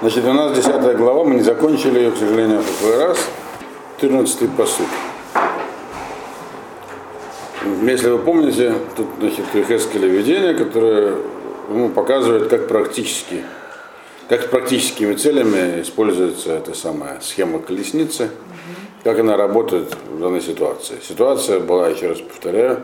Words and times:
Значит, 0.00 0.26
у 0.26 0.32
нас 0.34 0.54
10 0.54 0.96
глава, 0.98 1.24
мы 1.24 1.36
не 1.36 1.40
закончили 1.40 2.00
ее, 2.00 2.10
к 2.10 2.18
сожалению, 2.18 2.60
в 2.60 2.66
прошлый 2.66 3.06
раз. 3.06 3.18
14 3.98 4.50
посуд. 4.50 4.86
Если 7.82 8.10
вы 8.10 8.18
помните, 8.18 8.74
тут 8.94 9.06
значит, 9.18 9.46
Хескеля 9.54 10.06
видение, 10.06 10.52
которое 10.52 11.14
ему 11.70 11.88
показывает, 11.88 12.48
как 12.48 12.68
практически, 12.68 13.42
как 14.28 14.42
с 14.42 14.46
практическими 14.46 15.14
целями 15.14 15.80
используется 15.80 16.52
эта 16.52 16.74
самая 16.74 17.20
схема 17.20 17.58
колесницы, 17.58 18.28
как 19.02 19.18
она 19.18 19.38
работает 19.38 19.96
в 20.10 20.20
данной 20.20 20.42
ситуации. 20.42 20.96
Ситуация 21.02 21.58
была, 21.58 21.88
еще 21.88 22.08
раз 22.08 22.20
повторяю, 22.20 22.80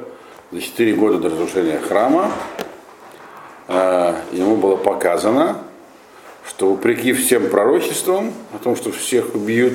за 0.50 0.62
4 0.62 0.94
года 0.94 1.18
до 1.18 1.28
разрушения 1.28 1.78
храма. 1.78 2.32
А, 3.68 4.16
ему 4.32 4.56
было 4.56 4.76
показано, 4.76 5.58
что 6.46 6.70
вопреки 6.70 7.12
всем 7.12 7.48
пророчествам 7.48 8.32
о 8.52 8.58
том, 8.58 8.76
что 8.76 8.90
всех 8.90 9.34
убьют, 9.34 9.74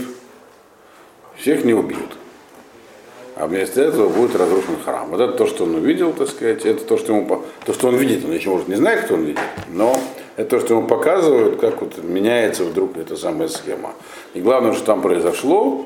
всех 1.37 1.63
не 1.63 1.73
убьют. 1.73 2.17
А 3.35 3.45
вместо 3.45 3.81
этого 3.81 4.09
будет 4.09 4.35
разрушен 4.35 4.77
храм. 4.83 5.09
Вот 5.11 5.21
это 5.21 5.33
то, 5.33 5.45
что 5.45 5.65
он 5.65 5.75
увидел, 5.75 6.11
так 6.11 6.27
сказать, 6.27 6.65
это 6.65 6.83
то, 6.83 6.97
что 6.97 7.15
ему 7.15 7.43
то, 7.65 7.73
что 7.73 7.89
он 7.89 7.95
видит, 7.95 8.25
он 8.25 8.31
еще 8.31 8.49
может 8.49 8.67
не 8.67 8.75
знает, 8.75 9.05
кто 9.05 9.13
он 9.13 9.25
видит, 9.25 9.41
но 9.69 9.95
это 10.37 10.57
то, 10.57 10.59
что 10.59 10.73
ему 10.73 10.87
показывают, 10.87 11.59
как 11.59 11.81
вот 11.81 12.03
меняется 12.03 12.63
вдруг 12.63 12.97
эта 12.97 13.15
самая 13.15 13.47
схема. 13.47 13.93
И 14.33 14.41
главное, 14.41 14.73
что 14.73 14.85
там 14.85 15.01
произошло, 15.01 15.85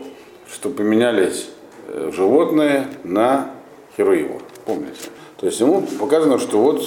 что 0.51 0.69
поменялись 0.69 1.49
э, 1.87 2.11
животные 2.13 2.87
на 3.03 3.51
Хероиму. 3.97 4.41
Помните? 4.65 5.09
То 5.37 5.45
есть 5.45 5.59
ему 5.59 5.81
показано, 5.99 6.39
что 6.39 6.61
вот 6.61 6.83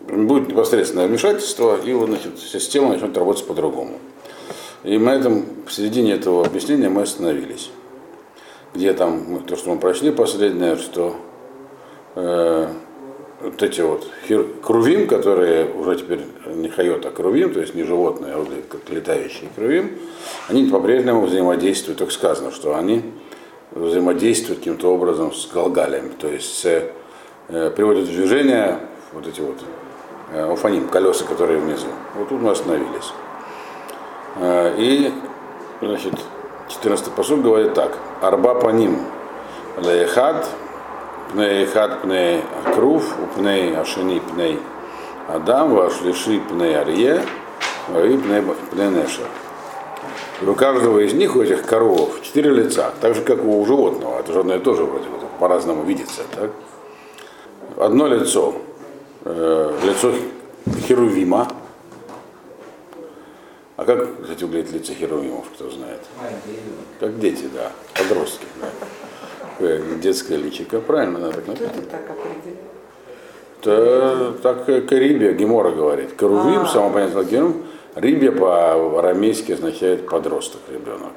будет 0.00 0.48
непосредственное 0.48 1.06
вмешательство, 1.06 1.78
и 1.84 1.92
вот, 1.92 2.08
значит, 2.08 2.38
система 2.38 2.90
начнет 2.90 3.16
работать 3.16 3.46
по-другому. 3.46 3.98
И 4.82 4.96
на 4.98 5.10
этом, 5.10 5.44
в 5.66 5.72
середине 5.72 6.14
этого 6.14 6.44
объяснения 6.44 6.88
мы 6.88 7.02
остановились. 7.02 7.70
Где 8.74 8.92
там, 8.94 9.42
то, 9.46 9.56
что 9.56 9.70
мы 9.70 9.78
прочли 9.78 10.10
последнее, 10.10 10.76
что 10.76 11.16
э, 12.14 12.68
вот 13.42 13.62
эти 13.62 13.80
вот 13.80 14.06
хир, 14.26 14.46
крувим, 14.62 15.06
которые 15.06 15.66
уже 15.74 15.96
теперь 15.96 16.20
не 16.54 16.68
хайот, 16.68 17.04
а 17.04 17.10
крувим, 17.10 17.52
то 17.52 17.60
есть 17.60 17.74
не 17.74 17.82
животные, 17.82 18.34
а 18.34 18.38
вот 18.38 18.48
как 18.68 18.88
летающие 18.88 19.48
крувим, 19.54 19.98
они 20.48 20.66
по-прежнему 20.70 21.22
взаимодействуют, 21.22 21.98
только 21.98 22.12
сказано, 22.12 22.52
что 22.52 22.76
они 22.76 23.02
взаимодействуют 23.72 24.60
каким-то 24.60 24.92
образом 24.92 25.32
с 25.32 25.46
галгалями, 25.46 26.10
то 26.18 26.28
есть 26.28 26.64
э, 26.64 26.90
приводят 27.48 28.08
в 28.08 28.12
движение 28.12 28.78
вот 29.12 29.26
эти 29.26 29.40
вот 29.40 29.56
уфаним, 30.32 30.88
колеса, 30.88 31.24
которые 31.24 31.58
внизу. 31.58 31.88
Вот 32.14 32.28
тут 32.28 32.40
мы 32.40 32.50
остановились. 32.52 33.12
Э, 34.36 34.74
и, 34.76 35.12
значит, 35.80 36.14
14 36.68 37.12
посуд 37.12 37.42
говорит 37.42 37.74
так. 37.74 37.98
Арба 38.20 38.54
по 38.54 38.68
ним 38.68 38.98
леехат, 39.78 40.46
пней 41.32 41.66
хат 41.66 42.02
пней 42.02 42.42
акрув, 42.64 43.04
пней 43.36 43.76
ашени 43.76 44.20
пней 44.20 44.60
адам, 45.28 45.74
вашлиши 45.74 46.40
пней 46.40 46.78
арье, 46.78 47.22
и 47.88 48.16
пней, 48.16 48.42
пней 48.70 48.88
нешер. 48.88 49.26
И 50.42 50.46
у 50.46 50.54
каждого 50.54 51.00
из 51.00 51.12
них, 51.12 51.36
у 51.36 51.42
этих 51.42 51.66
коров, 51.66 52.22
четыре 52.22 52.50
лица, 52.50 52.92
так 53.00 53.14
же, 53.14 53.22
как 53.22 53.44
у 53.44 53.64
животного. 53.66 54.20
Это 54.20 54.32
же 54.32 54.40
одно 54.40 54.54
и 54.54 54.58
то 54.58 54.74
же 54.74 54.84
вроде 54.84 55.08
бы, 55.08 55.16
по-разному 55.38 55.82
видится. 55.82 56.22
Так? 56.34 56.50
Одно 57.76 58.06
лицо, 58.06 58.54
э, 59.24 59.78
лицо 59.84 60.12
Херувима. 60.86 61.48
А 63.76 63.84
как, 63.84 64.22
кстати, 64.22 64.44
выглядит 64.44 64.72
лицо 64.72 64.92
Херувимов, 64.92 65.46
кто 65.54 65.70
знает? 65.70 66.00
Как 66.98 67.18
дети, 67.18 67.48
да, 67.54 67.72
подростки. 67.94 68.46
Да. 68.60 68.68
Такое 69.52 69.80
детское 70.00 70.36
личико, 70.36 70.80
правильно, 70.80 71.18
надо 71.18 71.34
так 71.34 71.46
написано. 71.46 71.70
Кто 71.70 71.80
это 71.80 71.90
так 71.90 72.10
определил? 72.10 72.56
Это 73.60 74.32
так 74.42 74.88
Карибия, 74.88 75.32
Гемора 75.32 75.70
говорит. 75.70 76.12
Карувим, 76.14 76.62
А. 76.62 76.66
само 76.66 76.90
понятно, 76.90 77.24
Герум. 77.24 77.64
Рибия 77.94 78.32
по-арамейски 78.32 79.52
означает 79.52 80.08
подросток, 80.08 80.60
ребенок, 80.70 81.12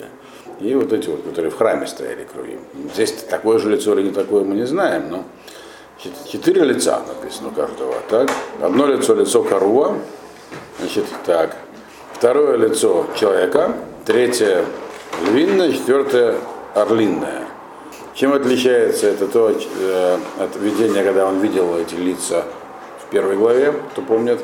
да. 0.00 0.66
И 0.66 0.74
вот 0.74 0.92
эти 0.92 1.08
вот, 1.10 1.22
которые 1.22 1.50
в 1.50 1.56
храме 1.56 1.86
стояли, 1.86 2.26
керувим. 2.32 2.60
Здесь 2.94 3.12
такое 3.12 3.58
же 3.58 3.70
лицо 3.70 3.92
или 3.94 4.08
не 4.08 4.12
такое, 4.12 4.44
мы 4.44 4.54
не 4.54 4.66
знаем, 4.66 5.10
но 5.10 5.24
четыре 5.98 6.64
лица 6.64 7.00
написано 7.06 7.48
у 7.48 7.52
каждого. 7.52 7.94
Так? 8.08 8.30
Одно 8.60 8.86
лицо 8.86 9.14
лицо 9.14 9.42
корова, 9.42 9.96
значит, 10.78 11.04
так. 11.24 11.56
Второе 12.12 12.56
лицо 12.56 13.06
человека, 13.16 13.74
третье 14.04 14.64
львиное, 15.26 15.72
четвертое 15.72 16.36
орлиное. 16.74 17.42
Чем 18.14 18.32
отличается 18.32 19.08
это 19.08 19.26
то 19.26 19.50
э, 19.50 20.18
от 20.38 20.56
видения, 20.56 21.02
когда 21.02 21.26
он 21.26 21.40
видел 21.40 21.76
эти 21.76 21.96
лица 21.96 22.44
в 23.04 23.10
первой 23.10 23.36
главе, 23.36 23.74
кто 23.92 24.02
помнит? 24.02 24.40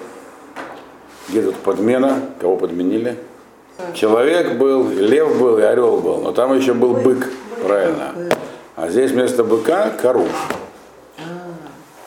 Где 1.29 1.43
тут 1.43 1.55
подмена? 1.57 2.21
Кого 2.41 2.57
подменили? 2.57 3.17
Человек 3.95 4.57
был, 4.57 4.91
и 4.91 4.97
лев 4.97 5.39
был, 5.39 5.59
и 5.59 5.63
орел 5.63 5.99
был, 5.99 6.19
но 6.19 6.33
там 6.33 6.57
еще 6.57 6.75
был 6.75 6.95
бык, 6.95 7.31
правильно. 7.63 8.13
А 8.77 8.89
здесь 8.89 9.13
вместо 9.13 9.45
быка 9.45 9.91
коров. 10.03 10.29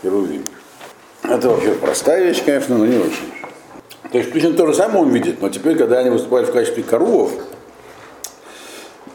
Херувим. 0.04 0.44
Это 1.24 1.50
вообще 1.50 1.72
простая 1.72 2.26
вещь, 2.26 2.44
конечно, 2.44 2.78
но 2.78 2.86
не 2.86 2.98
очень. 2.98 3.32
То 4.12 4.18
есть 4.18 4.34
точно 4.34 4.54
то 4.54 4.68
же 4.68 4.74
самое 4.74 5.00
он 5.00 5.10
видит, 5.10 5.42
но 5.42 5.48
теперь, 5.50 5.78
когда 5.78 6.00
они 6.00 6.10
выступают 6.10 6.50
в 6.50 6.54
качестве 6.54 6.84
коровов, 6.84 7.32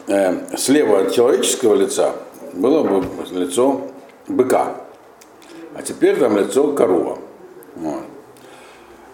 э, 0.07 0.57
слева 0.57 1.01
от 1.01 1.13
человеческого 1.13 1.75
лица 1.75 2.15
было 2.53 2.83
бы 2.83 3.05
лицо 3.31 3.81
быка, 4.27 4.77
а 5.75 5.83
теперь 5.83 6.17
там 6.17 6.37
лицо 6.37 6.73
корова. 6.73 7.19
Вот. 7.75 8.03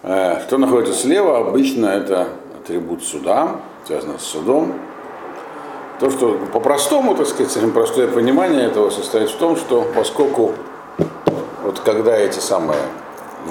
Э, 0.03 0.40
Что 0.47 0.58
находится 0.58 0.94
слева, 0.94 1.40
обычно 1.40 1.88
это 1.88 2.30
атрибут 2.58 3.03
суда, 3.03 3.58
связано 3.85 4.18
с 4.18 4.24
судом. 4.24 4.74
То, 6.00 6.09
что 6.09 6.40
по-простому, 6.53 7.16
так 7.16 7.28
сказать, 7.28 7.53
простое 7.74 8.08
понимание 8.08 8.64
этого 8.64 8.90
состоит 8.90 9.30
в 9.30 9.35
том, 9.35 9.58
что 9.58 9.85
поскольку 9.94 10.53
вот 11.66 11.80
когда 11.80 12.16
эти 12.16 12.40
самые 12.40 12.80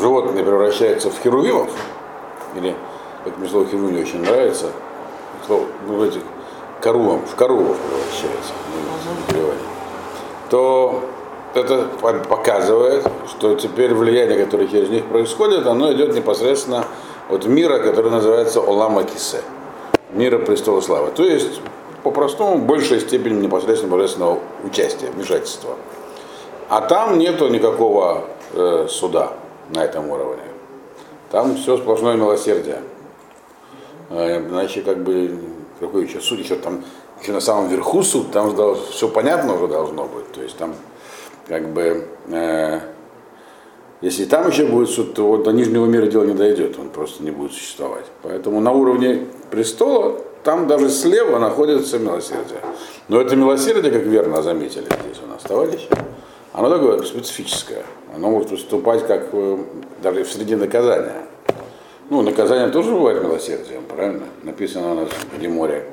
животные 0.00 0.44
превращаются 0.44 1.10
в 1.10 1.18
херувимов, 1.18 1.68
или, 2.54 2.76
как 3.24 3.36
мне 3.38 3.48
слово 3.48 3.66
херувим 3.66 4.00
очень 4.00 4.22
нравится, 4.22 4.66
слово, 5.46 5.64
ну, 5.86 5.96
в 5.96 6.02
этих 6.02 6.20
коровам, 6.80 7.26
в 7.26 7.34
коровов 7.34 7.76
превращаются, 7.76 8.52
ну, 9.30 9.50
то 10.50 11.04
это 11.54 11.88
по- 12.00 12.12
показывает, 12.12 13.04
что 13.28 13.56
теперь 13.56 13.94
влияние, 13.94 14.44
которое 14.44 14.68
через 14.68 14.90
них 14.90 15.04
происходит, 15.06 15.66
оно 15.66 15.92
идет 15.92 16.14
непосредственно 16.14 16.84
от 17.28 17.46
мира, 17.46 17.78
который 17.78 18.10
называется 18.10 18.60
Олама 18.60 19.02
Кисе, 19.04 19.40
мира 20.12 20.38
престола 20.38 20.80
славы. 20.80 21.10
То 21.10 21.24
есть, 21.24 21.60
по-простому, 22.04 22.58
большая 22.58 23.00
степень 23.00 23.40
непосредственно 23.40 23.90
божественного 23.90 24.38
участия, 24.62 25.10
вмешательства. 25.10 25.70
А 26.68 26.80
там 26.80 27.18
нету 27.18 27.48
никакого 27.48 28.24
э, 28.52 28.86
суда 28.88 29.32
на 29.70 29.84
этом 29.84 30.10
уровне. 30.10 30.42
Там 31.30 31.56
все 31.56 31.76
сплошное 31.76 32.16
милосердие. 32.16 32.82
Э, 34.10 34.38
Иначе 34.38 34.82
как 34.82 34.98
бы 34.98 35.38
какой 35.80 36.04
еще 36.04 36.20
суд, 36.20 36.38
еще 36.38 36.56
там 36.56 36.84
еще 37.20 37.32
на 37.32 37.40
самом 37.40 37.68
верху 37.68 38.02
суд, 38.02 38.30
там 38.32 38.54
все 38.90 39.08
понятно 39.08 39.54
уже 39.54 39.68
должно 39.68 40.04
быть. 40.04 40.30
То 40.32 40.42
есть 40.42 40.56
там 40.56 40.74
как 41.48 41.68
бы 41.72 42.08
э, 42.28 42.80
если 44.00 44.26
там 44.26 44.48
еще 44.48 44.66
будет 44.66 44.90
суд, 44.90 45.14
то 45.14 45.26
вот 45.26 45.44
до 45.44 45.50
нижнего 45.50 45.86
мира 45.86 46.06
дело 46.06 46.24
не 46.24 46.34
дойдет, 46.34 46.78
он 46.78 46.90
просто 46.90 47.22
не 47.22 47.30
будет 47.30 47.52
существовать. 47.52 48.04
Поэтому 48.22 48.60
на 48.60 48.70
уровне 48.70 49.26
престола 49.50 50.20
там 50.42 50.66
даже 50.66 50.90
слева 50.90 51.38
находится 51.38 51.98
милосердие. 51.98 52.60
Но 53.08 53.20
это 53.20 53.34
милосердие, 53.34 53.90
как 53.90 54.02
верно 54.02 54.42
заметили 54.42 54.84
здесь 54.84 55.22
у 55.24 55.26
нас 55.26 55.42
товарищи, 55.42 55.88
оно 56.54 56.70
такое 56.70 57.02
специфическое. 57.02 57.82
Оно 58.14 58.30
может 58.30 58.50
выступать 58.50 59.06
как 59.06 59.28
э, 59.32 59.58
даже 60.02 60.22
в 60.24 60.30
среде 60.32 60.56
наказания. 60.56 61.26
Ну, 62.10 62.22
наказание 62.22 62.68
тоже 62.68 62.92
бывает 62.92 63.22
милосердием, 63.22 63.82
правильно? 63.88 64.22
Написано 64.44 64.92
у 64.92 64.94
нас 64.94 65.08
в 65.10 65.40
Геморе. 65.40 65.84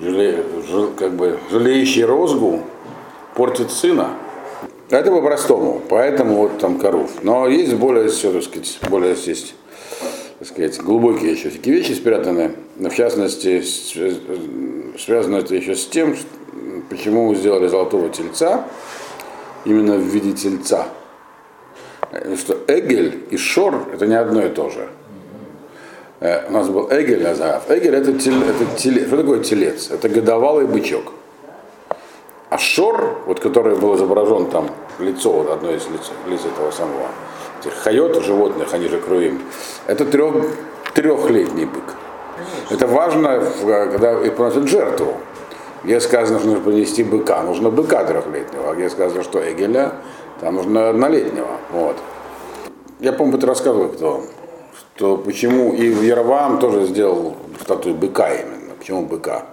Жале, 0.00 0.42
жал- 0.68 0.90
как 0.98 1.12
бы, 1.14 1.38
жалеющий 1.50 2.04
розгу 2.04 2.60
портит 3.34 3.70
сына. 3.70 4.10
Это 4.90 5.10
по-простому, 5.10 5.80
поэтому 5.88 6.34
вот 6.36 6.58
там 6.58 6.78
коров. 6.78 7.10
Но 7.22 7.46
есть 7.48 7.74
более, 7.74 8.08
все, 8.08 8.32
так 8.32 8.42
сказать, 8.42 8.78
более 8.90 9.14
есть, 9.14 9.54
так 10.38 10.48
сказать, 10.48 10.78
глубокие 10.80 11.32
еще 11.32 11.50
такие 11.50 11.76
вещи 11.76 11.92
спрятаны. 11.92 12.52
Но 12.76 12.90
в 12.90 12.94
частности, 12.94 13.60
с- 13.62 13.94
связано 15.00 15.36
это 15.36 15.54
еще 15.54 15.74
с 15.76 15.86
тем, 15.86 16.16
почему 16.90 17.28
мы 17.28 17.36
сделали 17.36 17.68
золотого 17.68 18.08
тельца, 18.08 18.64
именно 19.66 19.96
в 19.96 20.02
виде 20.02 20.32
тельца. 20.32 20.86
Э, 22.12 22.36
Что 22.36 22.56
Эгель 22.66 23.24
и 23.30 23.36
Шор 23.36 23.88
это 23.92 24.06
не 24.06 24.14
одно 24.14 24.42
и 24.42 24.48
то 24.48 24.70
же. 24.70 24.88
Э, 26.20 26.48
у 26.48 26.52
нас 26.52 26.68
был 26.68 26.88
Эгель 26.90 27.26
Азаав. 27.26 27.70
Эгель 27.70 27.94
это, 27.94 28.12
теле, 28.14 28.46
это 28.48 28.64
теле, 28.78 29.06
что 29.06 29.16
такое 29.18 29.42
телец? 29.42 29.90
Это 29.90 30.08
годовалый 30.08 30.66
бычок. 30.66 31.12
А 32.48 32.58
Шор, 32.58 33.22
вот 33.26 33.40
который 33.40 33.76
был 33.76 33.96
изображен 33.96 34.46
там 34.46 34.70
лицо, 34.98 35.32
вот 35.32 35.50
одно 35.50 35.72
из 35.72 35.86
лиц, 35.88 36.10
лиц 36.28 36.40
этого 36.44 36.70
самого, 36.70 37.08
этих 37.60 37.74
хайот, 37.74 38.24
животных, 38.24 38.72
они 38.72 38.88
же 38.88 38.98
круим, 39.00 39.42
это 39.86 40.04
трех, 40.04 40.46
трехлетний 40.94 41.64
бык. 41.64 41.84
Это 42.70 42.86
важно, 42.86 43.42
когда 43.62 44.22
и 44.22 44.30
приносят 44.30 44.68
жертву. 44.68 45.16
Где 45.86 46.00
сказано, 46.00 46.40
что 46.40 46.48
нужно 46.48 46.64
принести 46.64 47.04
быка, 47.04 47.44
нужно 47.44 47.70
быка 47.70 48.04
трехлетнего, 48.04 48.70
а 48.70 48.74
где 48.74 48.90
сказано, 48.90 49.22
что 49.22 49.38
Эгеля, 49.38 49.92
там 50.40 50.56
нужно 50.56 50.90
однолетнего. 50.90 51.60
Вот. 51.70 51.94
Я, 52.98 53.12
помню, 53.12 53.38
ты 53.38 53.46
рассказывал, 53.46 53.90
кто, 53.90 54.24
что 54.96 55.16
почему 55.16 55.72
и 55.74 55.88
в 55.90 56.02
Яровам 56.02 56.58
тоже 56.58 56.86
сделал 56.86 57.36
статую 57.60 57.94
быка 57.94 58.34
именно. 58.34 58.74
Почему 58.76 59.06
быка? 59.06 59.46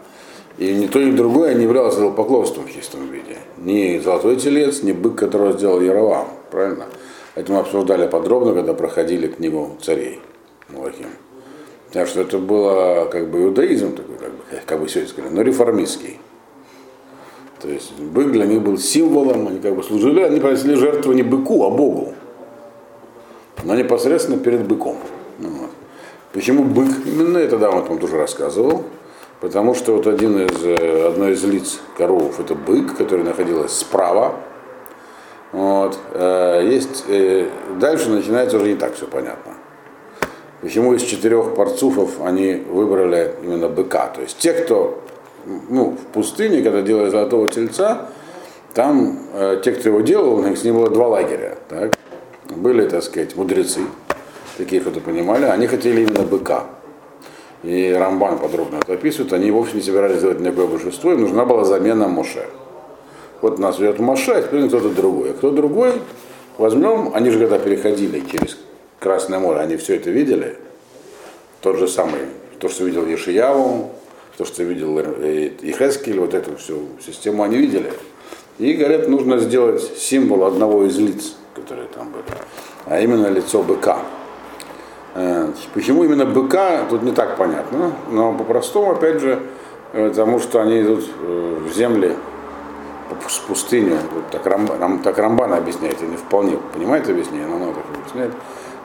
И 0.57 0.73
ни 0.73 0.87
то, 0.87 0.97
ни 0.97 1.11
другое 1.11 1.53
не 1.53 1.65
являлось 1.65 1.97
поклонством 2.15 2.65
в 2.65 2.73
чистом 2.73 3.11
виде. 3.11 3.37
Ни 3.59 3.99
золотой 3.99 4.35
телец, 4.37 4.81
ни 4.81 4.91
бык, 4.91 5.13
которого 5.13 5.53
сделал 5.53 5.81
Яровам. 5.81 6.29
Правильно? 6.49 6.85
Это 7.35 7.51
мы 7.51 7.59
обсуждали 7.59 8.07
подробно, 8.07 8.55
когда 8.55 8.73
проходили 8.73 9.27
книгу 9.27 9.77
царей 9.83 10.19
Малахим. 10.69 11.09
Потому 11.89 12.07
что 12.07 12.21
это 12.21 12.39
было 12.39 13.05
как 13.11 13.29
бы 13.29 13.43
иудаизм 13.43 13.95
такой, 13.95 14.15
как 14.15 14.31
бы, 14.31 14.43
как 14.65 14.79
бы 14.79 14.89
сегодня 14.89 15.09
сказали, 15.11 15.31
но 15.31 15.43
реформистский. 15.43 16.19
То 17.63 17.69
есть 17.69 17.97
бык 17.97 18.29
для 18.33 18.45
них 18.45 18.61
был 18.61 18.77
символом, 18.77 19.47
они 19.47 19.59
как 19.59 19.73
бы 19.73 19.83
служили, 19.83 20.21
они 20.21 20.41
принесли 20.41 20.75
жертву 20.75 21.13
не 21.13 21.23
быку, 21.23 21.65
а 21.65 21.69
Богу. 21.69 22.13
Но 23.63 23.73
непосредственно 23.73 24.37
перед 24.37 24.67
быком. 24.67 24.97
Ну 25.39 25.47
вот. 25.47 25.69
Почему 26.33 26.65
бык? 26.65 26.89
Именно 27.05 27.37
это 27.37 27.57
да, 27.57 27.71
он 27.71 27.99
тоже 27.99 28.17
рассказывал. 28.17 28.83
Потому 29.39 29.75
что 29.75 29.95
вот 29.95 30.07
один 30.07 30.45
из, 30.45 30.61
э, 30.61 31.07
одно 31.07 31.29
из 31.29 31.41
лиц 31.45 31.79
коров 31.97 32.37
это 32.41 32.53
бык, 32.53 32.97
который 32.97 33.23
находилась 33.23 33.71
справа. 33.71 34.35
Вот. 35.53 35.97
Э, 36.11 36.61
есть, 36.65 37.05
э, 37.07 37.47
дальше 37.79 38.09
начинается 38.09 38.57
уже 38.57 38.67
не 38.67 38.75
так 38.75 38.93
все 38.95 39.07
понятно. 39.07 39.53
Почему 40.59 40.93
из 40.93 41.03
четырех 41.03 41.55
парцуфов 41.55 42.19
они 42.21 42.55
выбрали 42.69 43.35
именно 43.41 43.69
быка? 43.69 44.07
То 44.07 44.19
есть 44.19 44.37
те, 44.37 44.51
кто 44.51 45.02
ну, 45.45 45.91
в 45.91 46.13
пустыне, 46.13 46.61
когда 46.61 46.81
делали 46.81 47.09
золотого 47.09 47.47
тельца, 47.47 48.09
там 48.73 49.19
э, 49.33 49.61
те, 49.63 49.71
кто 49.71 49.89
его 49.89 50.01
делал, 50.01 50.35
у 50.35 50.43
них 50.43 50.57
с 50.57 50.63
ним 50.63 50.75
было 50.75 50.89
два 50.89 51.07
лагеря. 51.07 51.57
Так? 51.69 51.95
Были, 52.49 52.87
так 52.87 53.03
сказать, 53.03 53.35
мудрецы, 53.35 53.81
такие, 54.57 54.81
кто 54.81 54.99
понимали, 54.99 55.45
они 55.45 55.67
хотели 55.67 56.01
именно 56.01 56.23
быка. 56.23 56.65
И 57.63 57.95
Рамбан 57.97 58.39
подробно 58.39 58.79
это 58.81 58.93
описывает, 58.93 59.31
они 59.31 59.49
вовсе 59.51 59.75
не 59.75 59.81
собирались 59.81 60.19
делать 60.19 60.41
никакое 60.41 60.67
божество, 60.67 61.13
им 61.13 61.21
нужна 61.21 61.45
была 61.45 61.63
замена 61.63 62.07
Моше. 62.07 62.45
Вот 63.41 63.57
нас 63.59 63.77
идет 63.77 63.99
Моше, 63.99 64.33
а 64.33 64.41
теперь 64.41 64.67
кто-то 64.67 64.89
другой. 64.89 65.31
А 65.31 65.33
кто 65.33 65.51
другой, 65.51 65.93
возьмем, 66.57 67.11
они 67.13 67.29
же 67.29 67.39
когда 67.39 67.59
переходили 67.59 68.21
через 68.29 68.57
Красное 68.99 69.39
море, 69.39 69.59
они 69.59 69.75
все 69.75 69.95
это 69.97 70.09
видели. 70.09 70.55
Тот 71.59 71.77
же 71.77 71.89
самый, 71.89 72.21
то, 72.59 72.69
что 72.69 72.85
видел 72.85 73.05
Ешияву, 73.05 73.91
то, 74.37 74.45
что 74.45 74.63
видел 74.63 74.97
Ихескель, 74.99 76.19
вот 76.19 76.33
эту 76.33 76.55
всю 76.57 76.87
систему 77.05 77.43
они 77.43 77.57
видели. 77.57 77.91
И 78.59 78.73
говорят, 78.73 79.07
нужно 79.07 79.39
сделать 79.39 79.81
символ 79.97 80.45
одного 80.45 80.85
из 80.85 80.97
лиц, 80.97 81.35
которые 81.55 81.87
там 81.87 82.11
были, 82.11 82.23
а 82.85 82.99
именно 82.99 83.27
лицо 83.27 83.63
быка. 83.63 83.99
Э, 85.15 85.51
почему 85.73 86.03
именно 86.03 86.25
быка, 86.25 86.85
тут 86.89 87.03
не 87.03 87.11
так 87.11 87.37
понятно, 87.37 87.93
но 88.11 88.33
по-простому, 88.33 88.91
опять 88.91 89.19
же, 89.21 89.39
потому 89.91 90.39
что 90.39 90.61
они 90.61 90.81
идут 90.81 91.03
э, 91.21 91.57
в 91.67 91.73
земли, 91.73 92.15
с 93.27 93.37
пустыню, 93.39 93.97
вот 94.13 94.29
так, 94.31 94.45
Рамбан, 94.45 94.99
так 94.99 95.17
Рамбан 95.17 95.53
объясняет, 95.53 96.01
я 96.01 96.07
не 96.07 96.17
вполне 96.17 96.57
понимает 96.73 97.07
объяснение, 97.07 97.47
но 97.47 97.55
он 97.55 97.73
так 97.73 97.83
объясняет, 97.95 98.31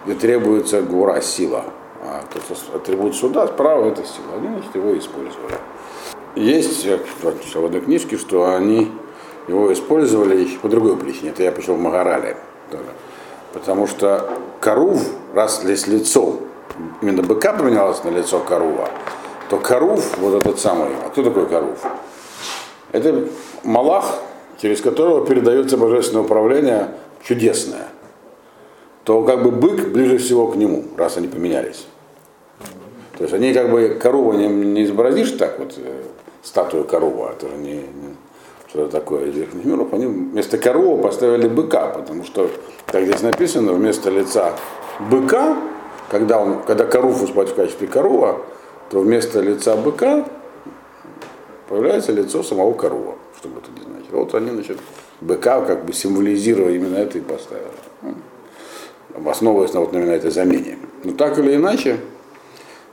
где 0.04 0.14
требуется 0.14 0.82
гура, 0.82 1.20
сила. 1.20 1.64
А 2.10 2.25
тот 2.32 2.43
атрибут 2.75 3.14
суда, 3.14 3.46
справа 3.46 3.88
это 3.88 4.02
сила. 4.02 4.37
Они, 4.37 4.49
значит, 4.49 4.75
его 4.75 4.96
использовали. 4.96 5.55
Есть 6.37 6.87
в 6.87 7.64
одной 7.64 7.81
книжке, 7.81 8.16
что 8.16 8.55
они 8.55 8.90
его 9.46 9.72
использовали 9.72 10.46
по 10.62 10.69
другой 10.69 10.96
причине. 10.96 11.31
Это 11.31 11.43
я 11.43 11.52
пришел 11.52 11.75
в 11.76 11.81
Магарале 11.81 12.37
тоже. 12.70 12.84
Потому 13.52 13.87
что 13.87 14.31
корув, 14.60 15.02
раз 15.34 15.62
здесь 15.62 15.87
лицо, 15.87 16.37
именно 17.02 17.22
быка 17.22 17.52
поменялось 17.52 18.02
на 18.05 18.11
лицо 18.11 18.40
корува, 18.40 18.88
то 19.50 19.58
корув, 19.58 20.19
вот 20.19 20.34
этот 20.34 20.58
самый, 20.58 20.88
а 21.04 21.11
кто 21.11 21.22
такой 21.22 21.46
корув? 21.46 21.78
Это 22.93 23.25
Малах, 23.64 24.19
через 24.61 24.81
которого 24.81 25.26
передается 25.26 25.76
божественное 25.76 26.25
управление 26.25 26.94
чудесное 27.22 27.88
то 29.08 29.22
как 29.22 29.43
бы 29.43 29.50
бык 29.50 29.88
ближе 29.88 30.19
всего 30.19 30.49
к 30.49 30.56
нему, 30.56 30.84
раз 30.99 31.16
они 31.16 31.28
поменялись. 31.28 31.87
То 33.18 33.24
есть 33.24 33.34
они 33.34 33.52
как 33.52 33.70
бы 33.70 33.98
корову 34.00 34.32
не, 34.32 34.46
не 34.46 34.84
изобразишь 34.84 35.32
так 35.32 35.58
вот, 35.58 35.74
э, 35.76 36.02
статую 36.42 36.84
коровы, 36.84 37.30
это 37.32 37.48
же 37.48 37.56
не, 37.56 37.74
не 37.74 38.16
что-то 38.68 38.92
такое 38.92 39.26
из 39.26 39.34
верхних 39.34 39.64
миров, 39.64 39.92
они 39.92 40.06
вместо 40.06 40.56
коровы 40.56 41.02
поставили 41.02 41.48
быка, 41.48 41.88
потому 41.88 42.24
что, 42.24 42.50
как 42.86 43.04
здесь 43.04 43.22
написано, 43.22 43.72
вместо 43.72 44.10
лица 44.10 44.52
быка, 45.10 45.56
когда, 46.10 46.38
он, 46.38 46.62
когда 46.62 46.86
корову 46.86 47.26
спать 47.26 47.50
в 47.50 47.54
качестве 47.54 47.88
корова, 47.88 48.40
то 48.90 49.00
вместо 49.00 49.40
лица 49.40 49.76
быка 49.76 50.24
появляется 51.68 52.12
лицо 52.12 52.42
самого 52.42 52.72
корова, 52.74 53.16
чтобы 53.38 53.60
это 53.60 53.70
не 53.72 53.84
значит. 53.84 54.12
Вот 54.12 54.34
они, 54.34 54.50
значит, 54.50 54.78
быка 55.20 55.60
как 55.62 55.84
бы 55.84 55.92
символизируя 55.92 56.72
именно 56.72 56.96
это 56.96 57.18
и 57.18 57.20
поставили 57.20 57.66
основываясь 59.26 59.72
на, 59.72 59.80
вот, 59.80 59.92
именно 59.92 60.12
этой 60.12 60.30
замене. 60.30 60.78
Но 61.04 61.12
так 61.12 61.38
или 61.38 61.54
иначе, 61.56 61.98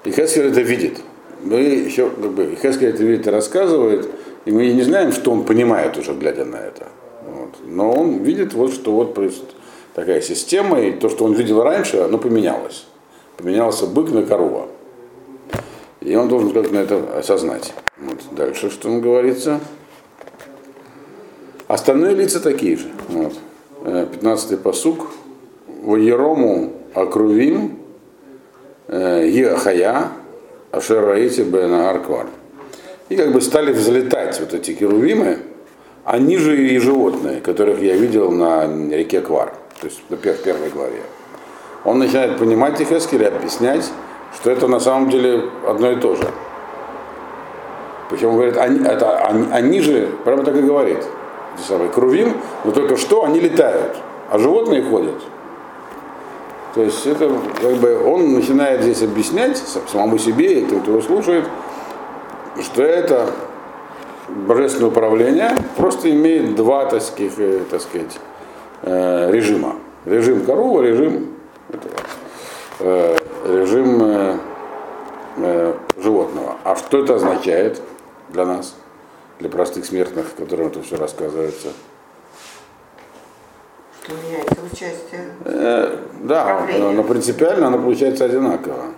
Ихескель 0.06 0.48
это 0.48 0.62
видит. 0.62 1.02
Мы 1.44 1.60
еще, 1.60 2.10
как 2.10 2.32
бы, 2.32 2.44
Ихескель 2.46 2.90
это 2.90 3.04
видит 3.04 3.28
и 3.28 3.30
рассказывает, 3.30 4.10
и 4.46 4.52
мы 4.52 4.68
не 4.72 4.84
знаем, 4.84 5.12
что 5.12 5.32
он 5.32 5.44
понимает 5.44 5.98
уже, 5.98 6.14
глядя 6.14 6.46
на 6.46 6.58
это. 6.58 6.88
Вот. 7.28 7.50
Но 7.66 7.92
он 7.92 8.24
видит, 8.24 8.54
вот, 8.54 8.74
что 8.74 8.92
вот 8.92 9.18
такая 9.94 10.22
система, 10.22 10.80
и 10.82 10.92
то, 10.92 11.10
что 11.10 11.26
он 11.26 11.34
видел 11.34 11.62
раньше, 11.64 11.98
оно 11.98 12.18
поменялось. 12.18 12.86
Поменялся 13.38 13.88
бык 13.88 14.12
на 14.12 14.24
корова. 14.24 14.68
И 16.02 16.16
он 16.16 16.30
должен 16.30 16.52
как-то 16.52 16.74
на 16.74 16.80
это 16.80 17.18
осознать. 17.18 17.74
Вот. 17.98 18.20
Дальше 18.32 18.70
что 18.70 18.90
он 18.90 19.02
говорится? 19.02 19.60
Остальные 21.68 22.16
лица 22.16 22.40
такие 22.40 22.78
же. 22.78 22.88
Вот. 23.10 23.34
15-й 23.84 24.56
э, 24.56 24.58
посук. 24.58 25.08
Ваерому 25.84 26.74
Акрувим 26.94 27.85
Ехая 28.88 30.10
Ашер 30.72 31.06
Раити 31.06 31.42
Бен 31.42 31.74
Арквар. 31.74 32.28
И 33.10 33.16
как 33.16 33.32
бы 33.32 33.42
стали 33.42 33.72
взлетать 33.72 34.40
вот 34.40 34.54
эти 34.54 34.74
керувимы, 34.74 35.40
они 36.04 36.38
же 36.38 36.58
и 36.58 36.78
животные, 36.80 37.42
которых 37.42 37.82
я 37.82 37.96
видел 37.96 38.32
на 38.32 38.66
реке 38.92 39.22
Квар, 39.22 39.54
то 39.80 39.88
есть 39.88 40.02
в 40.10 40.16
первой 40.16 40.70
главе. 40.70 41.02
Он 41.84 42.00
начинает 42.00 42.38
понимать 42.38 42.80
их 42.82 42.92
и 42.92 42.96
объяснять, 42.96 43.92
что 44.36 44.52
это 44.52 44.68
на 44.68 44.80
самом 44.80 45.10
деле 45.10 45.50
одно 45.68 45.92
и 45.92 45.96
то 45.96 46.16
же. 46.16 46.28
Причем 48.10 48.30
он 48.30 48.36
говорит, 48.36 48.58
они, 48.58 48.86
это, 48.86 49.18
они, 49.18 49.48
они 49.52 49.82
же, 49.82 50.10
прямо 50.24 50.44
так 50.44 50.56
и 50.56 50.62
говорит, 50.62 51.00
самый 51.68 51.90
Крувим, 51.90 52.38
но 52.64 52.72
только 52.72 52.98
что 52.98 53.24
они 53.24 53.40
летают, 53.40 53.98
а 54.30 54.38
животные 54.38 54.84
ходят. 54.84 55.16
То 56.76 56.84
есть 56.84 57.06
это 57.08 57.32
как 57.62 57.74
бы 57.76 58.06
он 58.06 58.34
начинает 58.34 58.82
здесь 58.82 59.02
объяснять 59.02 59.58
самому 59.58 60.18
себе 60.18 60.60
и 60.60 60.66
кто 60.66 60.92
его 60.92 61.02
слушает, 61.02 61.46
что 62.62 62.84
это 62.84 63.32
божественное 64.28 64.90
управление 64.90 65.52
просто 65.78 66.12
имеет 66.12 66.56
два, 66.56 66.86
так 66.86 67.02
сказать, 67.02 67.32
э, 67.38 67.64
э, 68.82 69.32
режима. 69.32 69.76
Режим 70.04 70.46
корова, 70.46 70.82
режим, 70.82 71.30
этого, 71.70 71.94
э, 72.80 73.18
режим 73.46 74.40
животного. 75.98 76.56
А 76.64 76.76
что 76.76 77.04
это 77.04 77.16
означает 77.16 77.82
для 78.30 78.46
нас, 78.46 78.76
для 79.40 79.50
простых 79.50 79.86
смертных, 79.86 80.36
которым 80.38 80.68
это 80.68 80.82
все 80.82 80.98
рассказывается? 80.98 81.70
Меняется 84.14 84.56
участие? 84.72 85.30
Э, 85.46 85.98
да, 86.24 86.68
но, 86.80 86.92
но 86.92 87.04
принципиально 87.04 87.68
оно 87.68 87.80
получается 87.80 88.26
одинаково. 88.26 88.94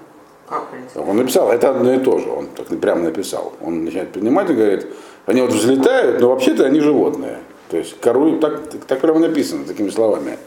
Как 0.48 0.70
принципиально? 0.70 1.12
Он 1.12 1.18
написал, 1.18 1.52
это 1.52 1.70
одно 1.70 1.94
и 1.94 2.00
то 2.00 2.18
же, 2.18 2.30
он 2.30 2.48
так 2.48 2.68
прямо 2.80 3.02
написал. 3.02 3.54
Он 3.62 3.86
начинает 3.86 4.10
принимать 4.12 4.50
и 4.50 4.54
говорит, 4.54 4.88
они 5.26 5.42
вот 5.42 5.52
взлетают, 5.52 6.22
но 6.22 6.30
вообще-то 6.30 6.66
они 6.66 6.80
животные. 6.80 7.38
То 7.70 7.78
есть 7.78 8.00
кору, 8.00 8.40
так, 8.40 8.62
так 8.88 9.00
прямо 9.00 9.20
написано, 9.20 9.66
такими 9.66 9.90
словами. 9.90 10.38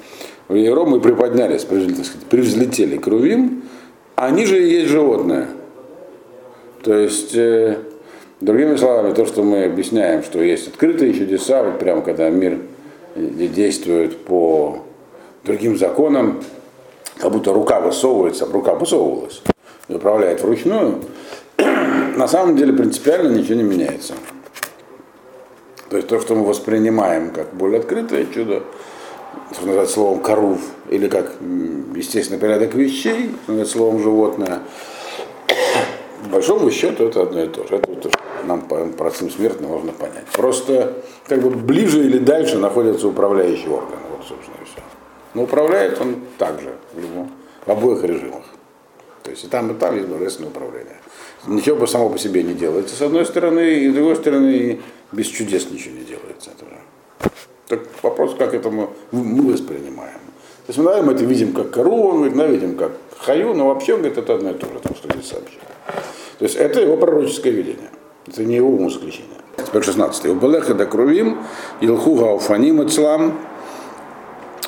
В 0.49 0.55
Ером 0.55 0.91
мы 0.91 1.01
приподнялись, 1.01 1.65
превзлетели 1.65 2.97
к 2.97 3.07
Рувим, 3.07 3.63
они 4.17 4.47
же 4.47 4.63
и 4.63 4.71
есть 4.71 4.89
животное. 4.89 5.49
То 6.83 6.95
есть, 6.95 7.37
э, 7.37 7.77
другими 8.41 8.77
словами, 8.77 9.13
то, 9.15 9.27
что 9.27 9.43
мы 9.43 9.65
объясняем, 9.65 10.23
что 10.23 10.43
есть 10.43 10.69
открытые 10.69 11.13
чудеса, 11.13 11.63
вот 11.63 11.79
прямо 11.79 12.01
когда 12.01 12.31
мир 12.31 12.59
действует 13.15 14.25
по 14.25 14.79
другим 15.45 15.77
законам, 15.77 16.43
как 17.19 17.33
будто 17.33 17.53
рука 17.53 17.81
высовывается, 17.81 18.47
рука 18.47 18.75
высовывалась 18.75 19.43
управляет 19.95 20.43
вручную, 20.43 21.01
на 21.59 22.29
самом 22.29 22.57
деле 22.57 22.73
принципиально 22.73 23.37
ничего 23.37 23.55
не 23.55 23.63
меняется. 23.63 24.15
То 25.89 25.97
есть 25.97 26.09
то, 26.09 26.21
что 26.21 26.35
мы 26.35 26.45
воспринимаем 26.45 27.31
как 27.31 27.53
более 27.55 27.81
открытое 27.81 28.27
чудо, 28.27 28.63
что 29.53 29.67
называется 29.67 29.95
словом 29.95 30.21
корув, 30.21 30.61
или 30.89 31.09
как 31.09 31.33
естественный 31.95 32.39
порядок 32.39 32.75
вещей, 32.75 33.35
что 33.43 33.53
называется 33.53 33.73
словом 33.73 34.03
животное, 34.03 34.61
большому 36.31 36.71
счету 36.71 37.05
это 37.05 37.23
одно 37.23 37.43
и 37.45 37.49
то 37.49 37.67
же. 37.67 37.77
Это 37.77 37.95
то, 37.95 38.09
что 38.09 38.19
нам 38.45 38.63
простым 38.93 39.31
смертным 39.31 39.71
можно 39.71 39.93
понять. 39.93 40.27
Просто 40.33 41.03
как 41.27 41.43
бы 41.43 41.51
ближе 41.51 42.05
или 42.05 42.19
дальше 42.19 42.59
находятся 42.59 43.09
управляющие 43.09 43.71
органы. 43.71 44.03
Вот, 44.11 44.27
собственно, 44.27 44.57
и 44.63 44.65
все. 44.65 44.83
Но 45.35 45.43
управляет 45.43 46.01
он 46.01 46.17
также 46.39 46.73
в, 46.95 47.71
обоих 47.71 48.03
режимах. 48.05 48.45
То 49.23 49.31
есть 49.31 49.45
и 49.45 49.49
там, 49.49 49.71
и 49.71 49.75
там 49.75 49.97
есть 49.97 50.09
божественное 50.09 50.51
управление. 50.51 50.97
Ничего 51.47 51.77
бы 51.77 51.87
само 51.87 52.09
по 52.09 52.19
себе 52.19 52.43
не 52.43 52.55
делается, 52.55 52.97
с 52.97 53.03
одной 53.03 53.25
стороны, 53.25 53.85
и 53.85 53.91
с 53.91 53.95
другой 53.95 54.17
стороны, 54.17 54.81
без 55.13 55.27
чудес 55.27 55.71
ничего 55.71 55.95
не 55.97 56.05
делается. 56.05 56.51
Это 56.51 56.67
Так 57.69 57.81
вопрос, 58.03 58.35
как 58.37 58.55
это 58.55 58.71
мы, 58.71 58.89
мы 59.13 59.53
воспринимаем. 59.53 60.21
То 60.67 60.73
есть 60.73 60.79
мы, 60.79 60.85
наверное, 60.85 61.15
это 61.15 61.25
видим 61.25 61.53
как 61.53 61.71
корову, 61.71 62.13
мы 62.13 62.47
видим 62.49 62.77
как 62.77 62.93
хаю, 63.19 63.55
но 63.55 63.69
вообще, 63.69 63.95
он 63.95 64.01
говорит, 64.01 64.19
это 64.19 64.35
одно 64.35 64.51
и 64.51 64.55
то 64.55 64.67
же, 64.67 64.81
то, 64.81 64.95
что 64.95 65.13
здесь 65.13 65.29
сообщил. 65.29 65.61
То 66.41 66.47
есть 66.47 66.57
это 66.57 66.81
его 66.81 66.97
пророческое 66.97 67.53
видение. 67.53 67.91
Это 68.27 68.43
не 68.45 68.57
его 68.57 68.71
умозаключение. 68.71 69.37
Теперь 69.59 69.83
16. 69.83 70.25
Убелеха 70.25 70.73
да 70.73 70.87
кровим, 70.87 71.39
ילכו 71.83 72.33
האופנים 72.33 72.81
אצלם, 72.81 73.39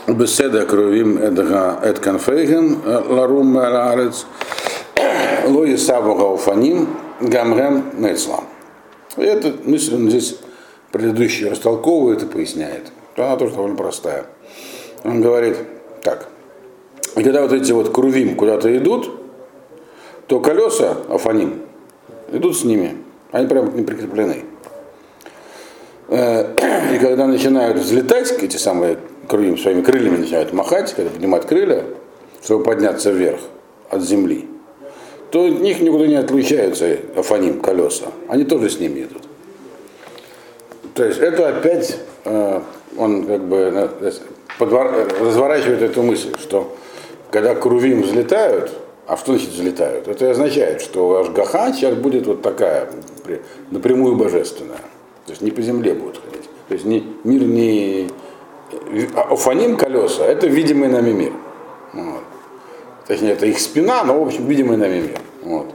בשאת 0.07 0.67
הכרובים 0.67 1.17
את 1.17 1.99
כנפיהם, 1.99 2.77
לרום 2.85 3.57
מעל 3.57 3.80
הארץ, 3.80 4.27
לא 5.47 5.77
יסבו 5.77 6.25
האופנים, 6.25 6.89
גם 7.23 7.85
הם 7.97 8.07
מאצלם. 8.07 8.45
И 9.17 9.23
эта 9.23 9.55
мысль 9.65 9.95
он 9.95 10.11
здесь 10.11 10.37
предыдущий 10.91 11.49
растолковывает 11.49 12.23
и 12.23 12.27
поясняет. 12.27 12.93
Она 13.17 13.39
тоже 13.39 13.55
довольно 13.55 13.79
простая. 13.79 14.27
Он 15.05 15.23
говорит 15.23 15.57
так. 16.03 16.29
И 17.17 17.23
когда 17.23 17.41
вот 17.41 17.55
эти 17.55 17.73
вот 17.73 17.89
כרובים 17.95 18.37
куда-то 18.37 18.77
идут, 18.77 19.22
то 20.27 20.41
колеса 20.41 20.97
אופנים 21.09 21.63
идут 22.33 22.57
с 22.57 22.65
ними. 22.65 22.97
Они 23.31 23.47
прямо 23.47 23.71
не 23.73 23.83
прикреплены. 23.83 24.45
Э, 26.09 26.55
и 26.95 26.99
когда 26.99 27.27
начинают 27.27 27.79
взлетать, 27.79 28.33
эти 28.43 28.57
самые 28.57 28.99
крылья, 29.29 29.57
своими 29.57 29.83
крыльями 29.83 30.19
начинают 30.19 30.53
махать, 30.53 30.93
когда 30.95 31.11
поднимают 31.11 31.47
крылья, 31.47 31.85
чтобы 32.45 32.65
подняться 32.65 33.11
вверх 33.11 33.41
от 33.89 34.03
земли, 34.03 34.49
то 35.31 35.45
от 35.45 35.61
них 35.61 35.81
никуда 35.81 36.07
не 36.07 36.17
отличаются 36.17 36.99
афаним, 37.17 37.61
колеса. 37.61 38.07
Они 38.29 38.45
тоже 38.45 38.69
с 38.69 38.79
ними 38.79 39.01
идут. 39.01 39.23
То 40.95 41.05
есть 41.05 41.19
это 41.19 41.49
опять 41.49 41.99
э, 42.25 42.61
он 42.99 43.27
как 43.27 43.43
бы 43.43 43.91
разворачивает 44.59 45.83
эту 45.83 46.03
мысль, 46.03 46.35
что 46.39 46.77
когда 47.31 47.55
крувим 47.55 48.03
взлетают, 48.03 48.73
а 49.13 49.17
что 49.19 49.33
значит 49.33 49.51
взлетают? 49.51 50.09
Это 50.09 50.31
означает, 50.31 50.81
что 50.81 51.21
Ашгаха 51.21 51.71
сейчас 51.75 51.95
будет 51.95 52.27
вот 52.27 52.41
такая, 52.41 52.89
напрямую 53.71 54.17
божественная. 54.17 54.81
То 55.27 55.33
есть 55.33 55.43
не 55.43 55.51
по 55.51 55.61
земле 55.61 55.93
будут 55.93 56.19
ходить. 56.25 56.49
То 56.69 56.75
есть 56.75 56.87
не, 56.87 57.07
мир 57.23 57.43
не... 57.43 58.09
А 59.15 59.35
Офаним 59.35 59.77
колеса, 59.77 60.25
это 60.25 60.47
видимый 60.47 60.89
нами 60.89 61.13
мир. 61.13 61.33
Вот. 61.93 62.23
Точнее, 63.07 63.33
это 63.33 63.45
их 63.45 63.61
спина, 63.61 64.03
но, 64.03 64.19
в 64.19 64.27
общем, 64.27 64.47
видимый 64.47 64.79
нами 64.79 65.01
мир. 65.01 65.21
Вот. 65.43 65.67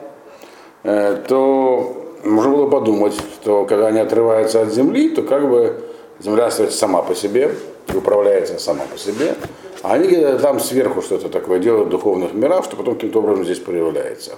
Э, 0.81 1.21
то 1.27 2.15
можно 2.23 2.51
было 2.51 2.67
подумать, 2.67 3.13
что 3.35 3.65
когда 3.65 3.87
они 3.87 3.99
отрываются 3.99 4.63
от 4.63 4.73
земли, 4.73 5.09
то 5.09 5.21
как 5.21 5.47
бы 5.47 5.83
земля 6.19 6.47
остается 6.47 6.79
сама 6.79 7.03
по 7.03 7.13
себе, 7.13 7.51
управляется 7.93 8.57
сама 8.57 8.85
по 8.91 8.97
себе, 8.97 9.35
а 9.83 9.93
они 9.93 10.09
там 10.39 10.59
сверху 10.59 11.01
что-то 11.01 11.29
такое 11.29 11.59
делают 11.59 11.89
духовных 11.89 12.33
мирах, 12.33 12.65
что 12.65 12.75
потом 12.75 12.95
каким-то 12.95 13.19
образом 13.19 13.45
здесь 13.45 13.59
проявляется. 13.59 14.35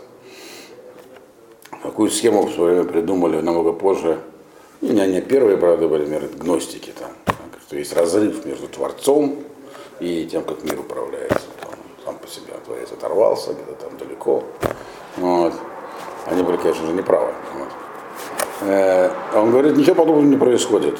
Какую 1.82 2.10
схему 2.12 2.44
в 2.44 2.54
свое 2.54 2.74
время 2.74 2.90
придумали 2.90 3.40
намного 3.40 3.72
позже. 3.72 4.20
Ну, 4.82 4.94
не 4.94 5.02
они 5.02 5.22
первые, 5.22 5.58
правда, 5.58 5.88
были 5.88 6.06
наверное, 6.06 6.30
гностики 6.30 6.92
там. 6.98 7.12
Что 7.68 7.78
есть 7.78 7.94
разрыв 7.96 8.46
между 8.46 8.68
Творцом 8.68 9.44
и 10.00 10.28
тем, 10.30 10.44
как 10.44 10.64
мир 10.64 10.80
управляется. 10.80 11.48
Там, 11.62 11.72
сам 12.06 12.18
по 12.18 12.28
себе 12.28 12.54
Творец 12.66 12.92
оторвался 12.92 13.54
где-то 13.54 13.74
там 13.74 13.98
далеко. 13.98 14.44
Вот. 15.18 15.54
Они 16.26 16.44
были, 16.44 16.58
конечно 16.58 16.86
же, 16.86 16.94
неправы. 16.94 17.34
Вот. 17.58 17.68
Э, 18.62 19.12
он 19.36 19.52
говорит, 19.52 19.78
ничего 19.78 19.96
подобного 19.96 20.26
не 20.26 20.38
происходит. 20.38 20.98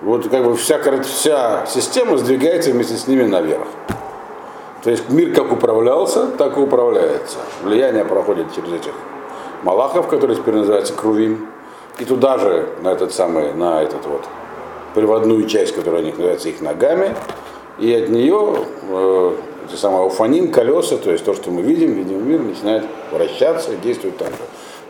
Вот 0.00 0.28
как 0.28 0.44
бы 0.44 0.54
вся, 0.54 0.78
вся 1.02 1.66
система 1.66 2.18
сдвигается 2.18 2.70
вместе 2.70 2.96
с 2.96 3.08
ними 3.08 3.24
наверх. 3.24 3.66
То 4.84 4.90
есть 4.90 5.10
мир 5.10 5.34
как 5.34 5.52
управлялся, 5.52 6.28
так 6.28 6.56
и 6.56 6.60
управляется. 6.60 7.38
Влияние 7.62 8.04
проходит 8.04 8.54
через 8.54 8.72
этих 8.72 8.92
малахов, 9.64 10.06
которые 10.06 10.36
теперь 10.36 10.54
называются 10.54 10.94
Крувим, 10.94 11.48
и 11.98 12.04
туда 12.04 12.38
же, 12.38 12.68
на 12.82 12.92
этот 12.92 13.12
самый, 13.12 13.52
на 13.54 13.82
этот 13.82 14.06
вот 14.06 14.24
приводную 14.94 15.48
часть, 15.48 15.74
которая 15.74 16.02
у 16.02 16.04
них 16.04 16.16
называется 16.16 16.48
их 16.48 16.60
ногами, 16.60 17.16
и 17.80 17.92
от 17.92 18.08
нее 18.08 18.54
э, 18.88 19.32
эти 19.68 19.76
самые 19.76 20.04
уфаним, 20.04 20.52
колеса, 20.52 20.96
то 20.96 21.10
есть 21.10 21.24
то, 21.24 21.34
что 21.34 21.50
мы 21.50 21.62
видим, 21.62 21.92
видим 21.94 22.28
мир, 22.28 22.40
начинает 22.40 22.84
вращаться 23.10 23.72
и 23.72 23.76
действует 23.76 24.16
так 24.16 24.28
же. 24.28 24.38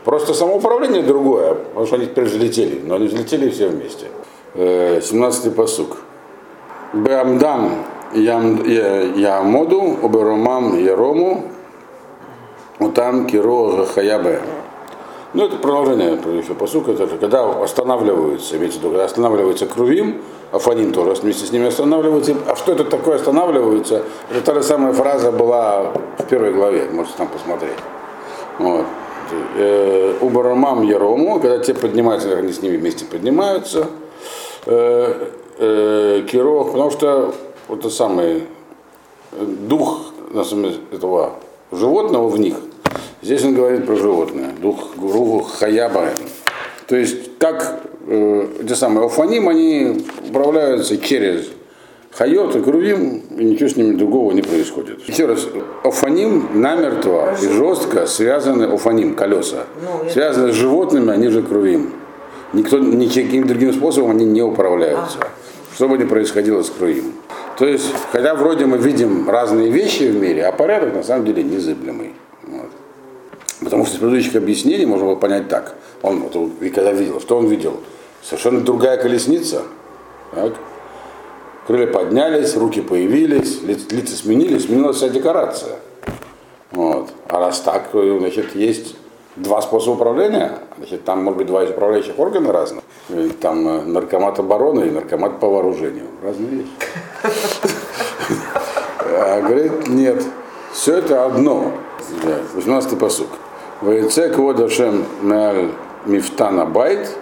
Просто 0.04 0.34
самоуправление 0.34 1.02
другое, 1.02 1.54
потому 1.54 1.86
что 1.86 1.96
они 1.96 2.06
теперь 2.06 2.24
взлетели, 2.24 2.80
но 2.84 2.96
они 2.96 3.08
взлетели 3.08 3.48
все 3.48 3.68
вместе. 3.68 4.06
17-й 4.58 5.50
посук. 5.50 5.98
Беамдам 6.92 7.84
Ямоду, 8.12 9.98
Оберомам 10.02 10.78
Ярому, 10.82 11.44
Утам 12.80 13.26
Киро 13.26 13.84
Хаябе. 13.86 14.40
Ну, 15.34 15.44
это 15.44 15.56
продолжение 15.56 16.16
предыдущего 16.16 16.54
посука, 16.54 16.92
это 16.92 17.06
когда 17.18 17.62
останавливаются, 17.62 18.56
имеется 18.56 18.78
в 18.78 18.82
виду, 18.82 18.92
когда 18.92 19.04
останавливается 19.04 19.66
Крувим, 19.66 20.22
Афаним 20.52 20.92
тоже 20.92 21.20
вместе 21.20 21.44
с 21.44 21.52
ними 21.52 21.66
останавливается. 21.66 22.34
А 22.46 22.56
что 22.56 22.72
это 22.72 22.84
такое 22.84 23.16
останавливается? 23.16 24.04
Это 24.30 24.40
та 24.40 24.54
же 24.54 24.62
самая 24.62 24.94
фраза 24.94 25.30
была 25.30 25.92
в 26.18 26.24
первой 26.24 26.54
главе, 26.54 26.88
можете 26.90 27.18
там 27.18 27.28
посмотреть. 27.28 27.76
Вот. 28.58 28.86
Э, 29.58 30.14
Убарамам 30.22 30.82
Ярому, 30.82 31.38
когда 31.40 31.58
те 31.58 31.74
поднимаются, 31.74 32.34
они 32.34 32.50
с 32.50 32.62
ними 32.62 32.78
вместе 32.78 33.04
поднимаются, 33.04 33.86
э, 34.68 35.28
э, 35.58 36.22
Киров, 36.30 36.72
потому 36.72 36.90
что 36.90 37.34
вот 37.68 37.80
это 37.80 37.90
самый 37.90 38.44
дух 39.32 40.12
этого 40.92 41.34
животного 41.72 42.28
в 42.28 42.38
них. 42.38 42.54
Здесь 43.22 43.44
он 43.44 43.54
говорит 43.54 43.86
про 43.86 43.96
животное, 43.96 44.52
дух 44.60 44.96
гуру 44.96 45.40
хаяба. 45.40 46.10
То 46.86 46.96
есть 46.96 47.38
как 47.38 47.82
э, 48.06 48.46
те 48.66 48.74
самые 48.74 49.06
офаним, 49.06 49.48
они 49.48 50.06
управляются 50.28 50.96
через 50.98 51.48
хайот 52.12 52.56
и 52.56 52.60
крувим, 52.60 53.22
и 53.36 53.44
ничего 53.44 53.68
с 53.68 53.76
ними 53.76 53.96
другого 53.96 54.32
не 54.32 54.42
происходит. 54.42 55.06
Еще 55.08 55.26
раз, 55.26 55.46
офаним 55.84 56.48
намертво 56.54 57.36
и 57.40 57.48
жестко 57.48 58.06
связаны, 58.06 58.64
офаним, 58.64 59.14
колеса, 59.14 59.64
ну, 59.82 60.10
связаны 60.10 60.52
с 60.52 60.56
животными, 60.56 61.12
они 61.12 61.28
же 61.28 61.42
крувим. 61.42 61.92
Никто, 62.52 62.78
никаким 62.78 63.46
другим 63.46 63.72
способом 63.72 64.12
они 64.12 64.24
не 64.24 64.42
управляются. 64.42 65.18
Что 65.74 65.88
бы 65.88 65.98
ни 65.98 66.04
происходило 66.04 66.62
с 66.62 66.70
Круим. 66.70 67.12
То 67.58 67.66
есть, 67.66 67.92
хотя 68.10 68.34
вроде 68.34 68.66
мы 68.66 68.78
видим 68.78 69.28
разные 69.28 69.70
вещи 69.70 70.04
в 70.04 70.16
мире, 70.16 70.46
а 70.46 70.52
порядок 70.52 70.94
на 70.94 71.02
самом 71.02 71.26
деле 71.26 71.42
незыблемый. 71.42 72.12
Вот. 72.44 72.70
Потому 73.60 73.84
что 73.84 73.96
из 73.96 74.00
предыдущих 74.00 74.36
объяснений 74.36 74.86
можно 74.86 75.06
было 75.06 75.16
понять 75.16 75.48
так. 75.48 75.74
Он, 76.02 76.20
вот, 76.20 76.52
когда 76.74 76.92
видел, 76.92 77.20
что 77.20 77.36
он 77.36 77.46
видел? 77.46 77.80
Совершенно 78.22 78.60
другая 78.60 78.96
колесница. 78.96 79.62
Так? 80.34 80.54
Крылья 81.66 81.86
поднялись, 81.86 82.56
руки 82.56 82.80
появились, 82.80 83.60
лица 83.62 84.16
сменились, 84.16 84.64
сменилась 84.64 84.96
вся 84.96 85.08
декорация. 85.08 85.76
Вот. 86.70 87.10
А 87.28 87.38
раз 87.38 87.60
так, 87.60 87.90
значит, 87.92 88.54
есть 88.54 88.96
два 89.42 89.60
способа 89.62 89.94
управления, 89.94 90.58
значит, 90.78 91.04
там 91.04 91.24
может 91.24 91.38
быть 91.38 91.46
два 91.46 91.62
управляющих 91.62 92.18
органа 92.18 92.52
разных. 92.52 92.84
Там 93.40 93.66
э, 93.68 93.82
наркомат 93.82 94.38
обороны 94.38 94.86
и 94.86 94.90
наркомат 94.90 95.40
по 95.40 95.48
вооружению. 95.48 96.06
Разные 96.22 96.48
вещи. 96.48 96.70
А 99.10 99.40
говорит, 99.40 99.88
нет, 99.88 100.22
все 100.72 100.98
это 100.98 101.24
одно. 101.24 101.72
Да, 102.22 102.38
18 102.54 102.98
посук. 102.98 103.28
Ваице 103.80 104.28
квод 104.30 104.60
Ашем 104.60 105.04
меаль 105.22 105.70
мифтана 106.04 106.66
байт, 106.66 107.16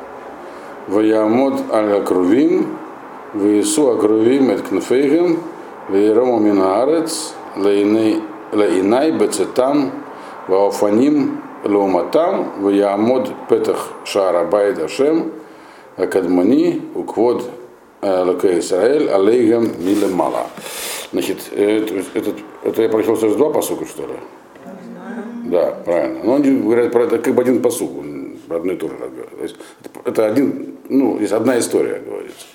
ваямод 0.88 1.54
аль 1.72 1.98
акрувим, 1.98 2.78
ваису 3.34 3.90
акрувим 3.90 4.50
эт 4.50 4.62
кнфейгем, 4.62 5.40
ваирому 5.88 6.38
минаарец, 6.38 7.34
лаинай 7.56 9.10
бецетам, 9.12 9.92
ваофаним 10.48 11.42
лауматам, 11.70 12.62
ваямод 12.62 13.30
петах 13.48 13.92
шара 14.04 14.44
байт 14.44 14.78
Ашем, 14.78 15.32
акадмани, 15.96 16.82
уквод 16.94 17.50
Лака 18.02 18.58
Исраэль, 18.58 19.08
алейгам 19.08 19.70
миле 19.78 20.06
мала. 20.08 20.46
Значит, 21.12 21.38
это, 21.52 21.94
это, 22.14 22.34
это 22.62 22.82
я 22.82 22.88
прочел 22.88 23.16
сразу 23.16 23.36
два 23.36 23.50
посука, 23.50 23.86
что 23.86 24.02
ли? 24.02 24.14
Да, 25.46 25.72
правильно. 25.84 26.20
Но 26.24 26.34
они 26.34 26.58
говорят 26.58 26.92
про 26.92 27.04
это 27.04 27.18
как 27.18 27.34
бы 27.34 27.42
один 27.42 27.62
посук, 27.62 27.90
про 28.48 28.56
одно 28.56 28.72
и 28.72 28.76
то 28.76 28.88
же 28.88 28.94
То 28.96 29.42
есть, 29.42 29.56
это 30.04 30.26
один, 30.26 30.76
ну, 30.88 31.18
есть 31.20 31.32
одна 31.32 31.58
история, 31.58 32.02
говорится. 32.04 32.46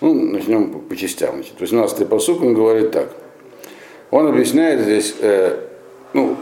Ну, 0.00 0.14
начнем 0.14 0.70
по, 0.70 0.96
частям. 0.96 1.36
Значит, 1.36 1.54
18-й 1.60 2.06
посук, 2.06 2.42
он 2.42 2.54
говорит 2.54 2.92
так. 2.92 3.10
Он 4.10 4.26
объясняет 4.28 4.80
здесь, 4.80 5.14
э, 5.20 5.58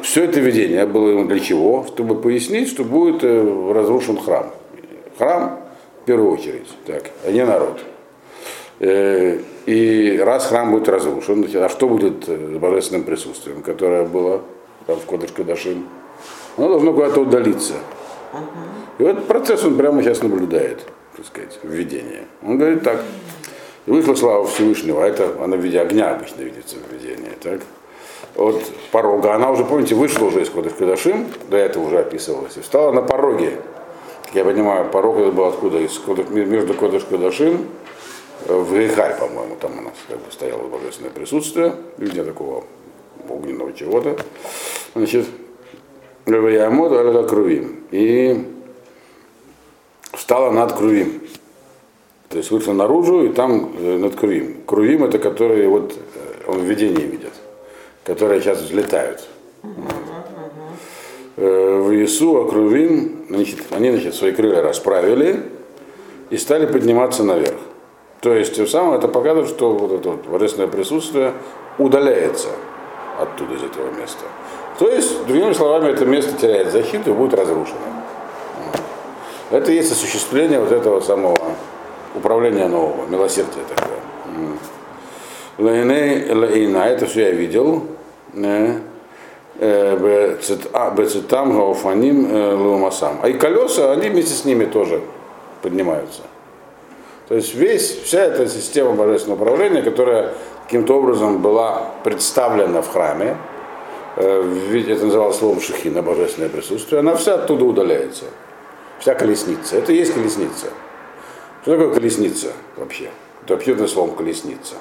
все 0.05 0.25
это 0.25 0.39
видение 0.39 0.85
было 0.87 1.09
ему 1.09 1.25
для 1.25 1.41
чего? 1.41 1.87
Чтобы 1.89 2.21
пояснить, 2.21 2.69
что 2.69 2.85
будет 2.85 3.25
э, 3.25 3.73
разрушен 3.73 4.19
храм. 4.19 4.53
Храм 5.19 5.61
в 6.03 6.05
первую 6.05 6.33
очередь, 6.33 6.69
так, 6.87 7.11
а 7.25 7.33
не 7.33 7.45
народ. 7.45 7.81
Э, 8.81 9.39
и 9.65 10.21
раз 10.23 10.47
храм 10.47 10.73
будет 10.73 10.91
разрушен, 10.91 11.49
а 11.55 11.69
что 11.71 11.89
будет 11.89 12.27
с 12.27 12.59
божественным 12.59 13.05
присутствием, 13.05 13.63
которое 13.63 14.05
было 14.05 14.43
там 14.87 15.01
в 15.01 15.07
Кодыш 15.07 15.33
Кадашим? 15.33 15.89
Оно 16.59 16.69
должно 16.69 16.93
куда-то 16.93 17.21
удалиться. 17.23 17.75
И 18.99 19.03
вот 19.03 19.27
процесс 19.27 19.65
он 19.65 19.77
прямо 19.77 20.03
сейчас 20.03 20.23
наблюдает, 20.23 20.87
так 21.17 21.25
сказать, 21.25 21.59
введение. 21.63 22.25
Он 22.43 22.59
говорит 22.59 22.83
так, 22.83 23.03
вышла 23.87 24.15
слава 24.15 24.47
Всевышнего, 24.47 25.03
а 25.03 25.09
это 25.09 25.35
она 25.43 25.57
в 25.57 25.61
виде 25.61 25.81
огня 25.81 26.11
обычно 26.11 26.43
видится 26.43 26.77
в 26.77 26.93
видении, 26.93 27.33
так? 27.43 27.63
От 28.37 28.63
порога, 28.91 29.35
она 29.35 29.51
уже, 29.51 29.65
помните, 29.65 29.95
вышла 29.95 30.27
уже 30.27 30.43
из 30.43 30.51
Кодыш 30.51 30.73
Кадашим, 30.73 31.27
до 31.49 31.57
этого 31.57 31.87
уже 31.87 32.01
описывалась, 32.01 32.57
и 32.57 32.61
встала 32.61 32.91
на 32.91 33.03
пороге. 33.03 33.61
Я 34.33 34.45
понимаю, 34.45 34.91
порог 34.91 35.19
это 35.19 35.31
был 35.31 35.45
откуда? 35.45 35.79
Из 35.79 35.97
Кодыш, 35.99 36.27
между 36.29 36.75
Кодыш 36.75 37.05
Кадашим 37.05 37.69
в 38.47 38.77
Рейхаль, 38.77 39.17
по-моему, 39.19 39.57
там 39.61 39.79
у 39.79 39.83
нас 39.83 39.95
как 40.09 40.19
бы 40.19 40.33
стояло 40.33 40.63
божественное 40.67 41.13
присутствие, 41.13 41.75
или 41.99 42.23
такого 42.23 42.65
огненного 43.29 43.73
чего-то. 43.73 44.17
Значит, 44.95 45.27
Равиамод 46.27 46.93
Аля 46.93 47.23
Крувим. 47.25 47.85
И 47.91 48.45
встала 50.13 50.51
над 50.51 50.73
Крувим. 50.73 51.23
То 52.29 52.39
есть 52.39 52.51
вышла 52.51 52.73
наружу 52.73 53.25
и 53.25 53.29
там 53.29 53.75
э, 53.79 53.99
над 53.99 54.17
Крувим. 54.17 54.63
Крувим 54.67 55.05
это 55.05 55.19
которые 55.19 55.69
вот 55.69 55.93
э, 55.93 56.51
он 56.51 56.61
в 56.61 56.65
видении 56.65 57.03
видит, 57.03 57.33
которые 58.05 58.41
сейчас 58.41 58.61
взлетают. 58.61 59.27
Э, 61.37 61.81
в 61.81 61.93
Иису, 61.95 62.37
а 62.37 62.49
Крувим, 62.49 63.25
значит, 63.29 63.59
они 63.71 63.91
значит, 63.91 64.15
свои 64.15 64.33
крылья 64.33 64.63
расправили 64.63 65.43
и 66.31 66.37
стали 66.37 66.67
подниматься 66.67 67.25
наверх. 67.25 67.59
То 68.21 68.33
есть 68.33 68.55
тем 68.55 68.67
самым 68.67 68.95
это 68.95 69.09
показывает, 69.09 69.49
что 69.49 69.73
вот 69.73 69.93
это 69.93 70.11
вот 70.11 70.27
божественное 70.27 70.69
присутствие 70.69 71.33
удаляется 71.79 72.49
оттуда, 73.21 73.55
из 73.55 73.63
этого 73.63 73.91
места. 73.91 74.25
То 74.79 74.89
есть, 74.89 75.27
другими 75.27 75.53
словами, 75.53 75.91
это 75.91 76.05
место 76.05 76.33
теряет 76.33 76.73
защиту 76.73 77.11
и 77.11 77.13
будет 77.13 77.35
разрушено. 77.35 77.79
Это 79.51 79.71
и 79.71 79.77
есть 79.77 79.93
осуществление 79.93 80.59
вот 80.59 80.73
этого 80.73 81.01
самого 81.01 81.37
управления 82.15 82.67
нового, 82.67 83.07
милосердия 83.07 83.61
такое. 83.69 83.99
Лейна, 85.59 86.79
это 86.89 87.07
все 87.07 87.27
я 87.27 87.31
видел. 87.31 87.85
Бецитам, 90.97 91.53
Гауфаним, 91.57 92.57
Лумасам. 92.57 93.21
А 93.23 93.29
и 93.29 93.35
колеса, 93.35 93.93
они 93.93 94.09
вместе 94.09 94.35
с 94.35 94.45
ними 94.45 94.65
тоже 94.65 95.01
поднимаются. 95.63 96.23
То 97.29 97.37
есть 97.37 97.55
весь, 97.55 98.03
вся 98.03 98.21
эта 98.21 98.47
система 98.47 98.93
божественного 98.93 99.43
управления, 99.43 99.83
которая 99.83 100.35
каким-то 100.65 100.99
образом 100.99 101.41
была 101.41 101.91
представлена 102.05 102.83
в 102.83 102.89
храме, 102.93 103.37
э, 104.17 104.83
это 104.87 105.07
называлось 105.07 105.39
словом 105.39 105.61
шахина, 105.61 106.03
божественное 106.03 106.51
присутствие, 106.51 107.01
она 107.01 107.15
вся 107.15 107.37
оттуда 107.37 107.65
удаляется. 107.65 108.25
Вся 108.99 109.15
колесница. 109.15 109.77
Это 109.77 109.93
и 109.93 109.97
есть 109.97 110.13
колесница. 110.13 110.67
Что 111.63 111.73
такое 111.73 111.95
колесница 111.95 112.53
вообще? 112.77 113.11
Это 113.43 113.55
вообще 113.55 113.89
словом 113.89 114.15
колесница. 114.15 114.75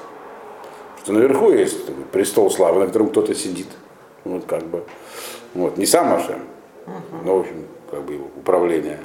Что 1.04 1.12
наверху 1.12 1.50
есть 1.50 1.84
престол 2.12 2.50
славы, 2.50 2.80
на 2.80 2.86
котором 2.86 3.10
кто-то 3.10 3.34
сидит. 3.34 3.68
Вот 4.24 4.46
как 4.46 4.64
бы. 4.64 4.84
Вот. 5.52 5.76
Не 5.76 5.84
сам 5.84 6.14
Ашем, 6.14 6.40
но 7.24 7.36
в 7.36 7.40
общем, 7.40 7.66
как 7.90 8.02
бы 8.04 8.14
его 8.14 8.26
управление. 8.36 8.98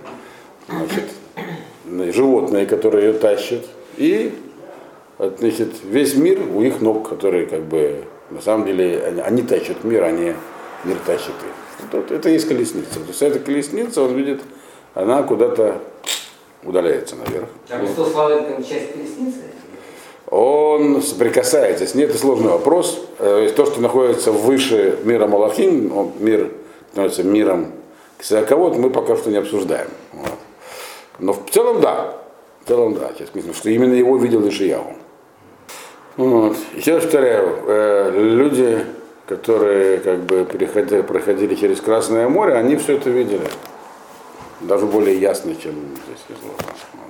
Значит, 0.70 2.16
животные, 2.16 2.66
которые 2.66 3.08
ее 3.08 3.14
тащат, 3.14 3.66
и 3.98 4.34
значит, 5.18 5.74
весь 5.84 6.16
мир 6.16 6.40
у 6.56 6.62
их 6.62 6.80
ног, 6.80 7.10
которые 7.10 7.46
как 7.48 7.64
бы 7.64 8.06
на 8.30 8.42
самом 8.42 8.66
деле 8.66 9.04
они, 9.06 9.20
они 9.20 9.42
тащат 9.42 9.84
мир, 9.84 10.04
они 10.04 10.36
мир 10.86 10.98
тащит 11.06 11.30
их. 11.30 11.92
Это, 11.92 12.16
это 12.16 12.30
есть 12.30 12.48
колесница. 12.48 13.02
То 13.02 13.08
есть 13.08 13.22
эта 13.22 13.40
колесница, 13.40 14.04
он 14.04 14.14
видит, 14.14 14.42
она 14.94 15.24
куда-то 15.24 15.82
удаляется 16.64 17.18
наверх. 17.18 17.50
А 17.70 17.80
престол 17.80 18.06
славы 18.06 18.36
это 18.36 18.64
часть 18.64 18.94
колесницы? 18.94 19.40
Он 20.32 21.02
соприкасается 21.02 21.88
ней, 21.96 22.06
это 22.06 22.18
сложный 22.18 22.50
вопрос. 22.50 23.02
Э, 23.18 23.52
то, 23.56 23.66
что 23.66 23.82
находится 23.82 24.32
выше 24.32 25.00
мира 25.04 25.26
Малахим, 25.26 26.14
мир 26.20 26.52
становится 26.92 27.24
миром 27.24 27.74
кого 28.48 28.70
мы 28.74 28.90
пока 28.90 29.16
что 29.16 29.30
не 29.30 29.38
обсуждаем. 29.38 29.88
Вот. 30.14 30.34
Но 31.20 31.34
в 31.34 31.50
целом 31.50 31.82
да. 31.82 32.18
В 32.64 32.68
целом 32.68 32.94
да. 32.94 33.12
Сейчас 33.18 33.30
сказано, 33.30 33.54
что 33.54 33.70
именно 33.70 33.94
его 33.94 34.18
видел 34.18 34.48
Ишияву. 34.48 34.94
Вот. 36.18 36.58
Еще 36.76 36.96
раз 36.96 37.04
повторяю, 37.04 37.60
э, 37.66 38.12
люди, 38.14 38.86
которые 39.26 40.00
как 40.00 40.20
бы 40.20 40.46
переходили, 40.46 41.02
проходили 41.02 41.56
через 41.56 41.80
Красное 41.80 42.28
море, 42.28 42.56
они 42.56 42.76
все 42.76 42.98
это 42.98 43.10
видели. 43.10 43.48
Даже 44.62 44.86
более 44.86 45.18
ясно, 45.18 45.56
чем 45.56 45.74
здесь 46.06 46.38
изложено. 46.38 47.06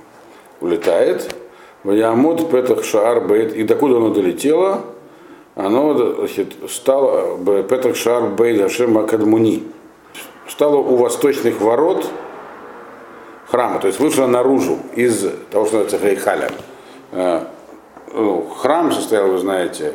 Улетает. 0.60 1.34
Ваямуд 1.84 2.50
Петах 2.50 2.84
Шаар 2.84 3.20
Бейт. 3.20 3.54
И 3.54 3.62
докуда 3.62 3.96
оно 3.96 4.10
долетело? 4.10 4.82
Оно 5.54 6.26
стало 6.68 7.38
Петах 7.62 7.96
Шаар 7.96 8.28
Бейт 8.28 8.60
Ашем 8.60 8.98
Акадмуни. 8.98 9.64
Стало 10.48 10.76
у 10.76 10.96
восточных 10.96 11.60
ворот 11.60 12.06
храма, 13.50 13.80
то 13.80 13.86
есть 13.86 13.98
вышла 13.98 14.26
наружу 14.26 14.78
из 14.94 15.26
того, 15.50 15.66
что 15.66 15.78
называется 15.78 15.98
Хейхалем. 15.98 16.52
Э, 17.12 17.44
ну, 18.12 18.46
храм 18.48 18.92
состоял, 18.92 19.28
вы 19.28 19.38
знаете, 19.38 19.94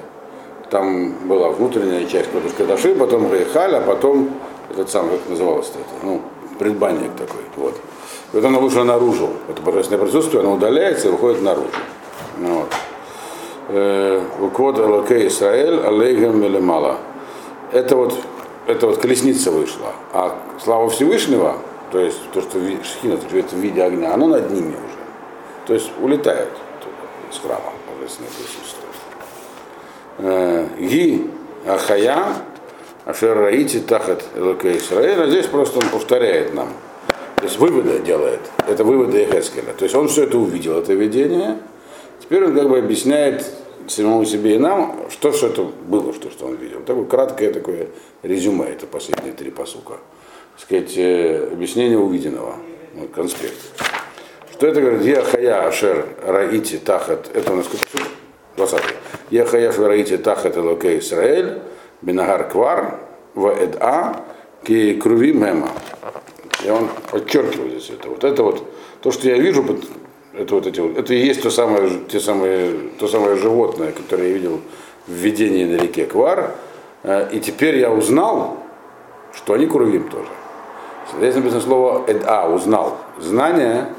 там 0.70 1.28
была 1.28 1.50
внутренняя 1.50 2.06
часть 2.06 2.30
Кадаши, 2.58 2.96
потом 2.96 3.30
Хейхаль, 3.30 3.76
а 3.76 3.82
потом 3.82 4.30
этот 4.72 4.90
самый, 4.90 5.18
как 5.18 5.30
называлось 5.30 5.70
это, 5.70 6.06
ну, 6.06 6.22
предбанник 6.60 7.12
такой. 7.18 7.42
Вот. 7.56 7.76
И 8.36 8.38
вот 8.38 8.46
она 8.46 8.60
вышла 8.60 8.84
наружу. 8.84 9.30
Это 9.48 9.62
божественное 9.62 10.04
присутствие, 10.04 10.42
оно 10.42 10.56
удаляется 10.56 11.08
и 11.08 11.12
выходит 11.12 11.42
наружу. 11.42 11.70
Вот. 12.38 12.68
Э, 13.70 14.22
Уквод 14.42 14.78
Алакей 14.78 15.30
Исраэль. 15.30 15.80
Это 17.72 17.96
вот, 17.96 18.14
это 18.68 18.88
вот 18.88 18.98
колесница 18.98 19.52
вышла. 19.52 19.94
А 20.12 20.38
слава 20.62 20.90
Всевышнего, 20.90 21.56
то 21.94 22.00
есть 22.00 22.20
то, 22.34 22.42
что 22.42 22.60
шхина 22.84 23.18
живет 23.30 23.54
в 23.54 23.58
виде 23.58 23.82
огня, 23.82 24.14
оно 24.14 24.28
над 24.28 24.52
ними 24.52 24.72
уже. 24.72 24.98
То 25.68 25.74
есть 25.74 25.90
улетает 26.02 26.52
из 27.32 27.40
храма 27.40 27.72
божественное 27.98 28.32
присутствие. 30.20 30.90
Ги 30.90 31.32
Ахая, 31.66 32.36
Ашер 33.06 33.38
Раити 33.38 33.80
Тахат 33.80 34.26
Элоке 34.36 34.76
Исраэль, 34.76 35.22
а 35.22 35.28
здесь 35.28 35.46
просто 35.46 35.80
он 35.80 35.88
повторяет 35.88 36.54
нам. 36.54 36.68
То 37.46 37.50
есть 37.50 37.60
выводы 37.60 38.00
делает. 38.00 38.40
Это 38.68 38.84
выводы 38.84 39.20
Ехескеля. 39.20 39.74
То 39.78 39.84
есть 39.84 39.94
он 39.94 40.08
все 40.08 40.24
это 40.24 40.36
увидел, 40.40 40.80
это 40.80 40.94
видение. 40.94 41.60
Теперь 42.20 42.44
он 42.44 42.56
как 42.56 42.68
бы 42.68 42.80
объясняет 42.80 43.46
самому 43.88 44.26
себе 44.26 44.56
и 44.56 44.58
нам, 44.58 45.02
что 45.12 45.32
все 45.32 45.50
это 45.50 45.62
было, 45.62 46.12
что, 46.12 46.32
что 46.32 46.48
он 46.48 46.56
видел. 46.56 46.82
Такое 46.82 47.06
краткое 47.06 47.54
такое 47.54 47.90
резюме, 48.24 48.66
это 48.66 48.88
последние 48.88 49.32
три 49.34 49.52
посука 49.52 50.00
сказать, 50.58 50.98
э, 50.98 51.50
объяснение 51.52 52.00
увиденного, 52.00 52.56
вот, 52.96 53.12
конспект. 53.12 53.58
Что 54.54 54.66
это 54.66 54.82
говорит? 54.82 55.04
Я 55.04 55.22
хая 55.22 55.68
ашер 55.68 56.08
раити 56.26 56.78
тахат, 56.78 57.30
это 57.32 57.52
у 57.52 57.58
нас 57.58 57.68
20 58.58 58.82
Я 59.30 59.46
хая 59.46 59.70
ашер 59.70 59.86
раити 59.86 60.18
тахат 60.18 60.58
элоке 60.58 60.98
Исраэль, 60.98 61.60
бинагар 62.02 62.50
квар, 62.50 63.00
в 63.36 63.48
эда 63.48 64.24
ки 64.64 65.00
круви 65.00 65.32
мема. 65.32 65.70
И 66.66 66.70
он 66.70 66.90
подчеркивает 67.12 67.72
здесь 67.72 67.92
это. 67.92 68.10
Вот 68.10 68.24
это 68.24 68.42
вот, 68.42 68.64
то, 69.02 69.12
что 69.12 69.28
я 69.28 69.38
вижу, 69.38 69.64
это 70.34 70.56
вот 70.56 70.66
эти 70.66 70.80
вот, 70.80 70.98
это 70.98 71.14
и 71.14 71.20
есть 71.20 71.44
то 71.44 71.52
самое, 71.52 72.00
те 72.10 72.20
самые, 72.20 72.90
то 73.00 73.08
самое 73.08 73.36
животное, 73.36 73.92
которое 73.92 74.30
я 74.30 74.34
видел 74.34 74.62
в 75.06 75.12
видении 75.12 75.66
на 75.66 75.80
реке 75.80 76.06
Квар. 76.06 76.56
Э, 77.04 77.30
и 77.32 77.40
теперь 77.40 77.78
я 77.78 77.92
узнал, 77.92 78.58
что 79.34 79.54
они 79.54 79.68
курвим 79.68 80.10
тоже. 80.10 80.30
Здесь 81.18 81.36
написано 81.36 81.62
слово 81.62 82.04
эда, 82.08 82.48
узнал. 82.50 82.98
Знание, 83.20 83.90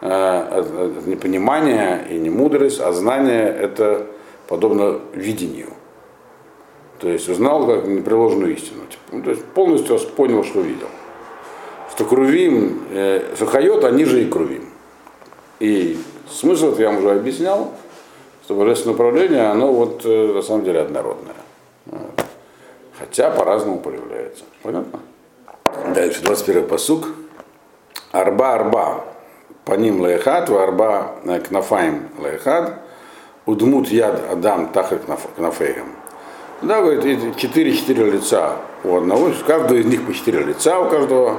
э, 0.00 1.00
не 1.06 1.14
понимание 1.14 2.06
и 2.10 2.14
не 2.14 2.30
мудрость, 2.30 2.80
а 2.80 2.92
знание 2.92 3.44
это 3.44 4.08
подобно 4.48 4.98
видению. 5.14 5.68
То 6.98 7.08
есть 7.08 7.28
узнал 7.28 7.66
как 7.66 7.86
непреложную 7.86 8.52
истину. 8.56 8.82
Ну, 9.12 9.22
то 9.22 9.30
есть 9.30 9.44
полностью 9.44 9.96
понял, 10.16 10.42
что 10.42 10.60
видел. 10.60 10.88
Что 11.92 12.04
крувим, 12.04 12.84
э, 12.90 13.34
сухойот, 13.38 13.84
они 13.84 14.04
же 14.04 14.22
и 14.22 14.28
крувим. 14.28 14.70
И 15.58 15.98
смысл 16.30 16.74
я 16.78 16.88
вам 16.88 16.98
уже 16.98 17.10
объяснял, 17.12 17.72
что 18.44 18.54
божественное 18.54 18.94
управление, 18.94 19.48
оно 19.48 19.72
вот 19.72 20.02
э, 20.04 20.32
на 20.34 20.42
самом 20.42 20.64
деле 20.64 20.80
однородное. 20.80 21.34
Вот. 21.86 22.24
Хотя 22.98 23.30
по-разному 23.30 23.80
проявляется. 23.80 24.44
Понятно? 24.62 25.00
Дальше, 25.94 26.22
21 26.22 26.66
посук. 26.66 27.08
Арба 28.12 28.54
арба. 28.54 29.04
По 29.64 29.74
ним 29.74 30.00
лаехат, 30.00 30.50
арба 30.50 31.16
э, 31.24 31.40
кнафаем 31.40 32.08
лаехат. 32.18 32.74
Удмут 33.46 33.88
яд 33.88 34.22
адам 34.30 34.68
тахар 34.68 35.00
кнафеем. 35.36 35.86
Да, 36.62 36.82
говорит, 36.82 37.36
четыре-четыре 37.36 38.10
лица 38.10 38.56
у 38.84 38.96
одного, 38.96 39.28
у 39.28 39.46
каждого 39.46 39.78
из 39.78 39.86
них 39.86 40.04
по 40.06 40.12
четыре 40.12 40.40
лица 40.44 40.78
у 40.78 40.90
каждого, 40.90 41.38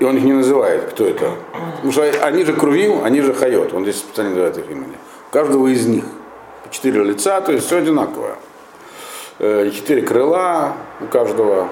и 0.00 0.04
он 0.04 0.16
их 0.16 0.24
не 0.24 0.32
называет, 0.32 0.90
кто 0.90 1.04
это. 1.04 1.30
Потому 1.76 1.92
что 1.92 2.02
они 2.22 2.44
же 2.44 2.52
Крувим, 2.54 3.04
они 3.04 3.20
же 3.20 3.32
Хайот, 3.32 3.72
он 3.72 3.84
здесь 3.84 3.98
специально 3.98 4.30
называет 4.30 4.58
их 4.58 4.70
имени. 4.70 4.96
Каждого 5.30 5.68
из 5.68 5.86
них 5.86 6.04
четыре 6.70 7.04
лица, 7.04 7.40
то 7.40 7.52
есть 7.52 7.66
все 7.66 7.78
одинаковое. 7.78 8.36
Э, 9.38 9.70
четыре 9.72 10.02
крыла 10.02 10.74
у 11.00 11.06
каждого, 11.06 11.68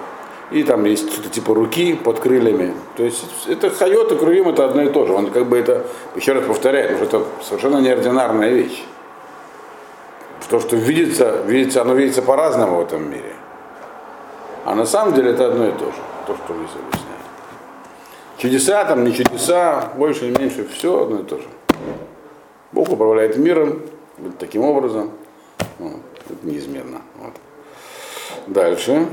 и 0.51 0.63
там 0.63 0.85
есть 0.85 1.13
что-то 1.13 1.29
типа 1.29 1.55
руки 1.55 1.95
под 1.95 2.21
крыльями. 2.21 2.75
То 2.97 3.03
есть 3.03 3.25
это 3.49 3.71
Хайот 3.71 4.13
и 4.13 4.17
Крувим 4.17 4.49
это 4.49 4.65
одно 4.65 4.83
и 4.83 4.91
то 4.91 5.07
же. 5.07 5.13
Он 5.13 5.31
как 5.31 5.47
бы 5.47 5.59
это, 5.59 5.85
еще 6.15 6.33
раз 6.33 6.45
повторяет, 6.45 6.99
потому 6.99 7.07
что 7.07 7.17
это 7.17 7.27
совершенно 7.45 7.79
неординарная 7.79 8.51
вещь 8.51 8.85
то, 10.49 10.61
что 10.61 10.77
видится, 10.77 11.43
видится, 11.47 11.83
оно 11.83 11.95
видится 11.95 12.23
по-разному 12.23 12.77
в 12.77 12.81
этом 12.81 13.11
мире. 13.11 13.35
А 14.65 14.75
на 14.75 14.87
самом 14.87 15.15
деле 15.15 15.33
это 15.33 15.47
одно 15.47 15.69
и 15.69 15.73
то 15.73 15.87
же, 15.87 15.99
то, 16.27 16.37
что 16.37 16.53
объясняет. 16.53 17.08
Чудеса, 18.39 18.85
там 18.85 19.05
не 19.05 19.13
чудеса, 19.13 19.93
больше 19.97 20.29
или 20.29 20.39
меньше, 20.39 20.65
все 20.69 21.03
одно 21.03 21.21
и 21.21 21.25
то 21.25 21.39
же. 21.39 21.49
Бог 22.71 22.89
управляет 22.91 23.37
миром 23.37 23.83
вот 24.17 24.39
таким 24.39 24.63
образом. 24.63 25.11
Вот, 25.79 26.01
это 26.31 26.47
неизменно. 26.47 27.03
Вот. 27.17 27.33
Дальше. 28.47 29.07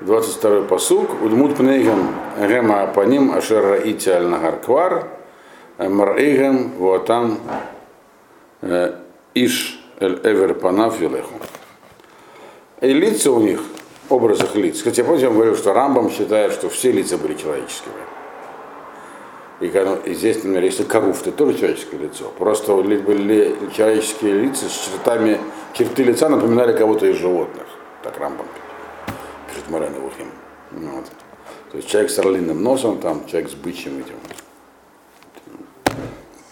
22-й 0.00 0.68
посук. 0.68 1.22
Удмут 1.22 1.56
пнейгам 1.56 2.14
гема 2.38 2.82
апаним 2.82 3.34
ашер 3.34 3.64
раити 3.64 4.08
аль 4.08 4.26
нагар 4.26 4.60
квар. 4.60 5.08
Мар'игам 5.78 6.70
вуатам 6.78 7.40
э, 8.60 8.94
Иш 9.34 9.80
эль 9.98 10.20
эвер 10.22 10.54
панав 10.54 11.00
елеху. 11.00 11.34
И 12.80 12.92
лица 12.92 13.32
у 13.32 13.40
них, 13.40 13.60
образ 14.08 14.42
их 14.42 14.54
лиц. 14.54 14.82
Хотя 14.82 15.02
я 15.02 15.08
помню, 15.08 15.22
я 15.22 15.30
говорил, 15.30 15.56
что 15.56 15.72
Рамбам 15.72 16.10
считает, 16.10 16.52
что 16.52 16.68
все 16.68 16.92
лица 16.92 17.16
были 17.18 17.34
человеческими. 17.34 17.94
И, 19.60 19.66
и 19.66 20.14
здесь, 20.14 20.36
например, 20.36 20.64
если 20.64 20.82
Каруф, 20.82 21.22
это 21.22 21.32
тоже 21.32 21.58
человеческое 21.58 21.98
лицо. 21.98 22.32
Просто 22.38 22.74
были 22.74 23.56
человеческие 23.74 24.32
лица 24.40 24.66
с 24.66 24.72
чертами, 24.72 25.38
черты 25.72 26.02
лица 26.02 26.28
напоминали 26.28 26.76
кого-то 26.76 27.06
из 27.06 27.16
животных. 27.16 27.66
Так 28.02 28.18
Рамбам 28.18 28.46
пишет 29.48 29.70
Марен 29.70 29.94
Вухим. 29.94 30.30
Вот. 30.72 31.04
То 31.70 31.76
есть 31.78 31.88
человек 31.88 32.10
с 32.10 32.18
орлиным 32.18 32.62
носом, 32.62 32.98
там, 32.98 33.26
человек 33.26 33.50
с 33.50 33.54
бычьим 33.54 34.00
этим 34.00 34.16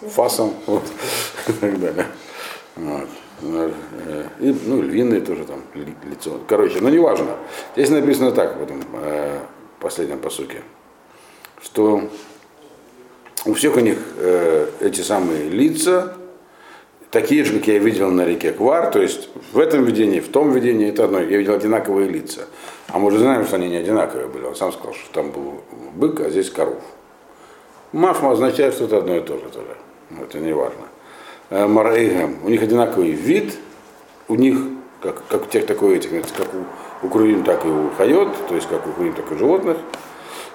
фасом, 0.09 0.55
вот, 0.67 0.83
и 1.49 1.53
так 1.53 1.81
далее. 1.81 2.07
Вот. 2.77 3.09
И, 3.43 4.57
ну, 4.67 4.83
львиное 4.83 5.21
тоже 5.21 5.45
там 5.45 5.63
лицо. 6.09 6.39
Короче, 6.47 6.79
ну 6.81 6.89
неважно. 6.89 7.37
Здесь 7.75 7.91
написано 7.91 8.31
так 8.31 8.57
в 8.57 8.63
этом 8.63 8.83
э, 8.95 9.41
последнем 9.81 10.21
посуке, 10.21 10.63
что 11.61 12.03
у 13.45 13.55
всех 13.55 13.77
у 13.77 13.81
них 13.81 13.99
э, 14.19 14.69
эти 14.81 15.01
самые 15.01 15.49
лица 15.49 16.15
такие 17.11 17.45
же, 17.45 17.59
как 17.59 17.67
я 17.67 17.79
видел 17.79 18.11
на 18.11 18.25
реке 18.25 18.53
Квар, 18.53 18.91
то 18.91 19.01
есть 19.01 19.29
в 19.53 19.59
этом 19.59 19.85
видении, 19.85 20.21
в 20.21 20.29
том 20.29 20.53
видении 20.53 20.89
это 20.89 21.05
одно, 21.05 21.21
я 21.21 21.37
видел 21.37 21.55
одинаковые 21.55 22.09
лица. 22.09 22.43
А 22.89 22.99
мы 22.99 23.11
же 23.11 23.19
знаем, 23.19 23.45
что 23.45 23.57
они 23.57 23.69
не 23.69 23.77
одинаковые 23.77 24.29
были. 24.29 24.45
Он 24.45 24.55
сам 24.55 24.73
сказал, 24.73 24.95
что 24.95 25.13
там 25.13 25.31
был 25.33 25.63
бык, 25.95 26.21
а 26.21 26.31
здесь 26.31 26.51
коров. 26.51 26.83
Мафма 27.93 28.33
означает, 28.33 28.75
что 28.75 28.85
это 28.85 28.99
одно 28.99 29.17
и 29.17 29.21
то 29.21 29.35
же 29.35 29.49
тоже. 29.51 29.77
Это 30.21 30.39
не 30.39 30.53
важно. 30.53 30.92
Э, 31.53 31.67
Мараигам, 31.67 32.37
у 32.45 32.49
них 32.49 32.63
одинаковый 32.63 33.11
вид, 33.11 33.59
у 34.27 34.37
них, 34.37 34.57
как, 35.03 35.23
как 35.29 35.43
у 35.43 35.45
тех 35.45 35.67
такой 35.67 35.97
этих, 35.97 36.11
как 36.11 36.47
у, 36.55 37.07
у 37.07 37.11
Крувим, 37.11 37.45
так 37.45 37.67
и 37.67 37.69
у 37.69 37.91
Хайот, 37.91 38.29
то 38.49 38.55
есть 38.55 38.67
как 38.71 38.87
у 38.87 38.93
Крувим, 38.93 39.13
так 39.13 39.31
и 39.31 39.35
у 39.35 39.39
животных. 39.39 39.77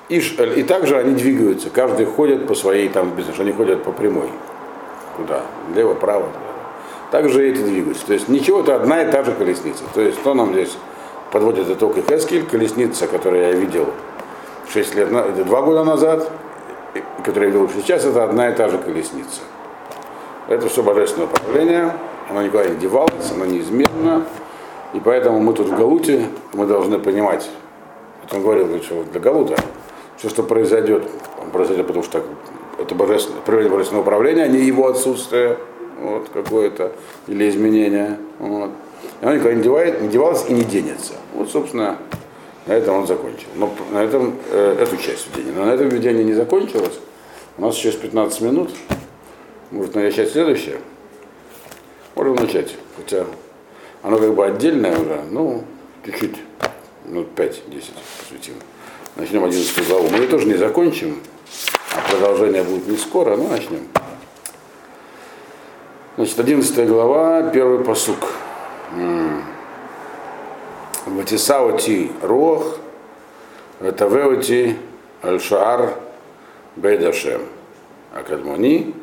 И, 0.09 0.17
и 0.17 0.63
также 0.63 0.97
они 0.97 1.13
двигаются, 1.13 1.69
каждый 1.69 2.07
ходит 2.07 2.47
по 2.47 2.55
своей 2.55 2.89
там 2.89 3.11
бизнес, 3.11 3.39
они 3.39 3.51
ходят 3.51 3.83
по 3.83 3.91
прямой. 3.91 4.29
Куда? 5.17 5.41
Лево, 5.75 5.93
право. 5.93 6.29
Также 7.11 7.47
эти 7.47 7.59
двигаются. 7.59 8.07
То 8.07 8.13
есть 8.13 8.27
ничего, 8.27 8.61
это 8.61 8.75
одна 8.75 9.03
и 9.03 9.11
та 9.11 9.23
же 9.23 9.33
колесница. 9.33 9.83
То 9.93 10.01
есть 10.01 10.17
что 10.19 10.33
нам 10.33 10.53
здесь 10.53 10.75
подводит 11.31 11.69
итог 11.69 11.95
и 11.99 12.01
Хескель, 12.01 12.43
колесница, 12.43 13.05
которую 13.05 13.43
я 13.43 13.51
видел 13.51 13.85
6 14.73 14.95
лет, 14.95 15.09
2 15.09 15.61
года 15.61 15.83
назад, 15.83 16.27
которую 17.23 17.53
я 17.53 17.59
видел 17.59 17.69
сейчас, 17.75 18.03
это 18.03 18.23
одна 18.23 18.49
и 18.49 18.55
та 18.55 18.67
же 18.69 18.79
колесница. 18.79 19.41
Это 20.47 20.69
все 20.69 20.81
божественное 20.81 21.27
управление, 21.27 21.91
оно 22.29 22.41
никуда 22.41 22.65
не 22.67 22.75
девалось, 22.77 23.31
оно 23.33 23.45
неизменно. 23.45 24.25
И 24.93 24.99
поэтому 24.99 25.39
мы 25.39 25.53
тут 25.53 25.67
в 25.67 25.77
Галуте, 25.77 26.27
мы 26.53 26.65
должны 26.65 26.99
понимать, 26.99 27.49
вот 28.23 28.33
он 28.33 28.41
говорил, 28.41 28.81
что 28.81 29.03
для 29.11 29.19
Галута, 29.19 29.55
все, 30.15 30.29
что 30.29 30.43
произойдет, 30.43 31.03
произойдет, 31.51 31.85
потому 31.87 32.03
что 32.03 32.23
это 32.79 32.95
божественное, 32.95 33.41
проявление 33.41 33.73
божественного 33.73 34.03
управления, 34.03 34.43
а 34.43 34.47
не 34.47 34.59
его 34.59 34.87
отсутствие 34.87 35.57
вот, 35.99 36.29
какое-то 36.29 36.93
или 37.27 37.49
изменение. 37.49 38.17
Вот. 38.39 38.71
И 39.21 39.25
оно 39.25 39.35
никуда 39.35 39.53
не, 39.53 39.61
девает, 39.61 40.01
не 40.01 40.07
девалось 40.07 40.45
и 40.47 40.53
не 40.53 40.63
денется. 40.63 41.13
Вот, 41.33 41.49
собственно, 41.49 41.97
на 42.65 42.73
этом 42.73 42.95
он 42.95 43.07
закончил. 43.07 43.47
Но 43.55 43.71
на 43.91 44.03
этом, 44.03 44.35
э, 44.51 44.77
эту 44.79 44.97
часть 44.97 45.27
введения. 45.27 45.53
Но 45.57 45.65
на 45.65 45.71
этом 45.71 45.89
введение 45.89 46.23
не 46.23 46.33
закончилось. 46.33 46.99
У 47.57 47.61
нас 47.63 47.75
еще 47.75 47.91
15 47.91 48.41
минут. 48.41 48.69
Может 49.71 49.95
начать 49.95 50.31
следующее? 50.31 50.79
Можем 52.15 52.35
начать. 52.35 52.75
Хотя 52.95 53.25
оно 54.01 54.17
как 54.17 54.33
бы 54.33 54.45
отдельное 54.45 54.97
уже, 54.97 55.21
ну, 55.29 55.63
чуть-чуть, 56.05 56.37
минут 57.05 57.27
5-10 57.35 57.61
посвятим. 58.19 58.53
Начнем 59.15 59.43
11 59.43 59.87
главу. 59.87 60.09
Мы 60.09 60.19
ее 60.19 60.27
тоже 60.27 60.47
не 60.47 60.55
закончим, 60.55 61.19
а 61.95 62.11
продолжение 62.11 62.63
будет 62.63 62.87
не 62.87 62.97
скоро, 62.97 63.35
но 63.35 63.47
начнем. 63.49 63.87
Значит, 66.15 66.39
11 66.39 66.87
глава, 66.87 67.43
первый 67.51 67.83
посук. 67.83 68.19
Ватисаути 71.05 72.11
рох, 72.21 72.79
Ветавеути 73.79 74.77
Аль-Шаар 75.23 75.93
Бейдашем. 76.75 77.41
Акадмони, 78.13 78.95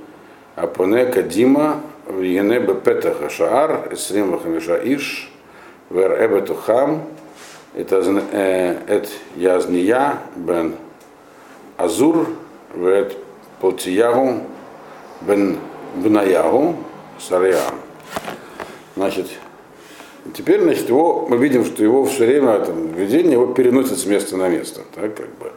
Апоне 0.57 1.07
Кадима, 1.07 1.81
Вене 2.09 2.61
Бепетах 2.61 3.31
Шаар, 3.31 3.89
Эсрим 3.91 4.31
Вахамиша 4.31 4.81
Иш, 4.85 5.33
Вер 5.91 6.13
Эбетухам, 6.25 7.03
Эт 7.75 7.91
Язния 9.35 10.19
Бен 10.37 10.77
Азур, 11.77 12.29
Вет 12.75 13.17
Полтиягу 13.61 14.43
Бен 15.23 15.59
Бнаягу, 15.97 16.77
Сарьям. 17.19 17.81
Значит, 18.97 19.27
теперь, 20.35 20.61
значит, 20.61 20.89
его, 20.89 21.27
мы 21.29 21.37
видим, 21.37 21.65
что 21.65 21.83
его 21.83 22.05
все 22.05 22.27
время, 22.27 22.61
там, 22.61 22.89
видение 22.89 23.33
его 23.33 23.47
переносит 23.55 23.99
с 23.99 24.07
места 24.07 24.37
на 24.37 24.49
место. 24.49 24.83
Так, 24.95 25.17
как 25.17 25.29
бы 25.37 25.51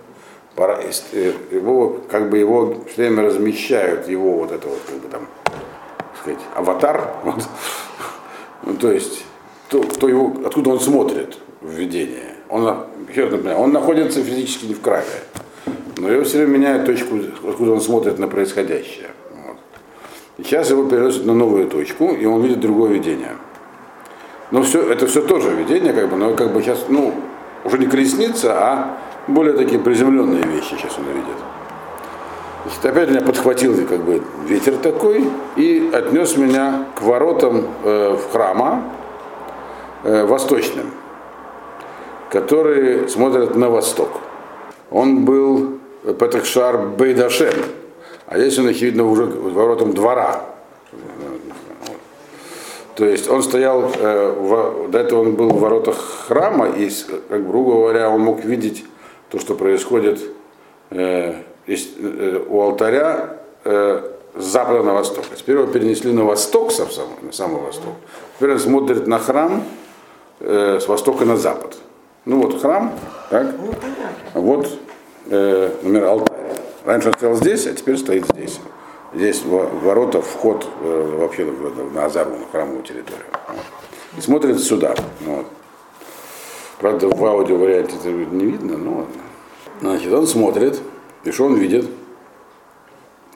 его, 1.52 2.00
как 2.10 2.30
бы 2.30 2.40
его 2.40 2.84
все 2.92 3.04
время 3.04 3.24
размещают, 3.24 4.08
его 4.08 4.40
вот 4.40 4.52
это 4.52 4.68
вот, 4.68 4.80
как 4.88 4.98
бы 4.98 5.08
там, 5.08 5.28
так 5.44 6.18
сказать, 6.20 6.40
аватар, 6.56 7.14
вот, 7.24 7.48
ну, 8.64 8.74
то 8.74 8.92
есть, 8.92 9.24
то, 9.70 9.84
кто 9.84 10.10
его, 10.10 10.34
откуда 10.46 10.72
он 10.72 10.80
смотрит 10.80 11.38
в 11.62 11.70
видение. 11.70 12.34
Он, 12.50 12.86
он 13.56 13.72
находится 13.72 14.24
физически 14.24 14.66
не 14.66 14.74
в 14.74 14.82
крае, 14.82 15.06
но 15.98 16.10
его 16.10 16.24
все 16.24 16.38
время 16.38 16.58
меняет 16.58 16.86
точку, 16.86 17.18
откуда 17.48 17.74
он 17.74 17.82
смотрит 17.82 18.18
на 18.18 18.28
происходящее. 18.28 19.10
Вот. 19.46 19.58
И 20.38 20.44
сейчас 20.44 20.70
его 20.70 20.88
переносят 20.88 21.26
на 21.26 21.34
новую 21.34 21.68
точку, 21.68 22.14
и 22.14 22.26
он 22.26 22.42
видит 22.42 22.62
другое 22.62 22.94
видение. 22.94 23.36
Но 24.50 24.64
все, 24.64 24.90
это 24.90 25.08
все 25.08 25.22
тоже 25.22 25.54
видение, 25.54 25.94
как 25.94 26.10
бы, 26.10 26.16
но 26.16 26.34
как 26.36 26.54
бы 26.54 26.62
сейчас, 26.62 26.86
ну, 26.88 27.14
уже 27.66 27.78
не 27.78 27.86
колесница, 27.86 28.54
а 28.58 28.98
более 29.28 29.54
такие 29.54 29.80
приземленные 29.80 30.44
вещи 30.44 30.72
сейчас 30.72 30.98
он 30.98 31.06
видит. 31.06 31.38
Значит, 32.64 32.86
опять 32.86 33.10
меня 33.10 33.22
подхватил 33.22 33.88
как 33.88 34.04
бы 34.04 34.22
ветер 34.46 34.76
такой 34.78 35.30
и 35.56 35.90
отнес 35.94 36.36
меня 36.38 36.86
к 36.96 37.02
воротам 37.02 37.66
э, 37.84 38.16
в 38.16 38.32
храма 38.32 38.84
э, 40.04 40.26
восточным, 40.26 40.92
которые 42.30 43.08
смотрят 43.08 43.56
на 43.56 43.70
восток. 43.70 44.10
Он 44.92 45.24
был 45.24 45.80
Петахшар 46.04 46.78
Бейдашем, 46.78 47.54
а 48.28 48.38
здесь 48.38 48.58
он, 48.60 48.68
очевидно, 48.68 49.06
уже 49.10 49.26
воротам 49.26 49.94
двора. 49.94 50.42
То 52.96 53.06
есть 53.06 53.30
он 53.30 53.44
стоял, 53.44 53.92
э, 53.96 54.32
в, 54.32 54.90
до 54.90 55.00
этого 55.00 55.22
он 55.22 55.36
был 55.36 55.50
в 55.50 55.60
воротах 55.60 55.96
храма, 56.28 56.68
и, 56.68 56.90
как 57.30 57.48
грубо 57.48 57.74
говоря, 57.74 58.10
он 58.10 58.22
мог 58.22 58.44
видеть 58.44 58.84
то, 59.30 59.40
что 59.40 59.56
происходит 59.56 60.22
э, 60.90 61.36
э, 61.68 62.46
у 62.48 62.62
алтаря 62.62 63.38
э, 63.64 64.12
с 64.36 64.44
запада 64.44 64.84
на 64.84 64.94
восток. 64.94 65.26
Теперь 65.36 65.58
его 65.58 65.68
перенесли 65.68 66.12
на 66.12 66.24
восток, 66.24 66.72
сам, 66.72 66.88
на 67.22 67.32
самый 67.32 67.62
восток. 67.62 67.94
Теперь 68.38 68.54
он 68.54 68.60
смотрит 68.60 69.08
на 69.08 69.20
храм 69.20 69.64
э, 70.40 70.80
с 70.80 70.88
востока 70.88 71.26
на 71.26 71.38
запад. 71.38 71.78
Ну 72.26 72.42
вот 72.42 72.62
храм, 72.62 72.94
так? 73.30 73.48
Ну. 73.58 74.42
Вот, 74.42 74.68
э, 75.30 75.72
например, 75.82 76.06
алтарь. 76.06 76.38
Раньше 76.86 77.10
он 77.10 77.14
стоял 77.16 77.36
здесь, 77.36 77.68
а 77.68 77.74
теперь 77.74 77.98
стоит 77.98 78.26
здесь. 78.28 78.60
Здесь 79.14 79.42
ворота, 79.44 80.22
вход 80.22 80.68
э, 80.82 81.16
вообще 81.20 81.46
на 81.46 82.06
Азару, 82.06 82.32
на 82.32 82.46
храмовую 82.52 82.84
территорию. 82.84 83.26
И 84.18 84.22
смотрит 84.22 84.60
сюда. 84.60 84.96
Вот. 85.22 85.46
Правда, 86.80 87.08
в 87.08 87.26
аудио 87.26 87.58
варианте 87.58 87.96
это 87.96 88.10
не 88.10 88.46
видно, 88.46 88.78
но 88.78 88.98
ладно. 88.98 89.22
Значит, 89.82 90.14
он 90.14 90.28
смотрит, 90.28 90.80
и 91.24 91.32
что 91.32 91.46
он 91.46 91.56
видит? 91.56 91.86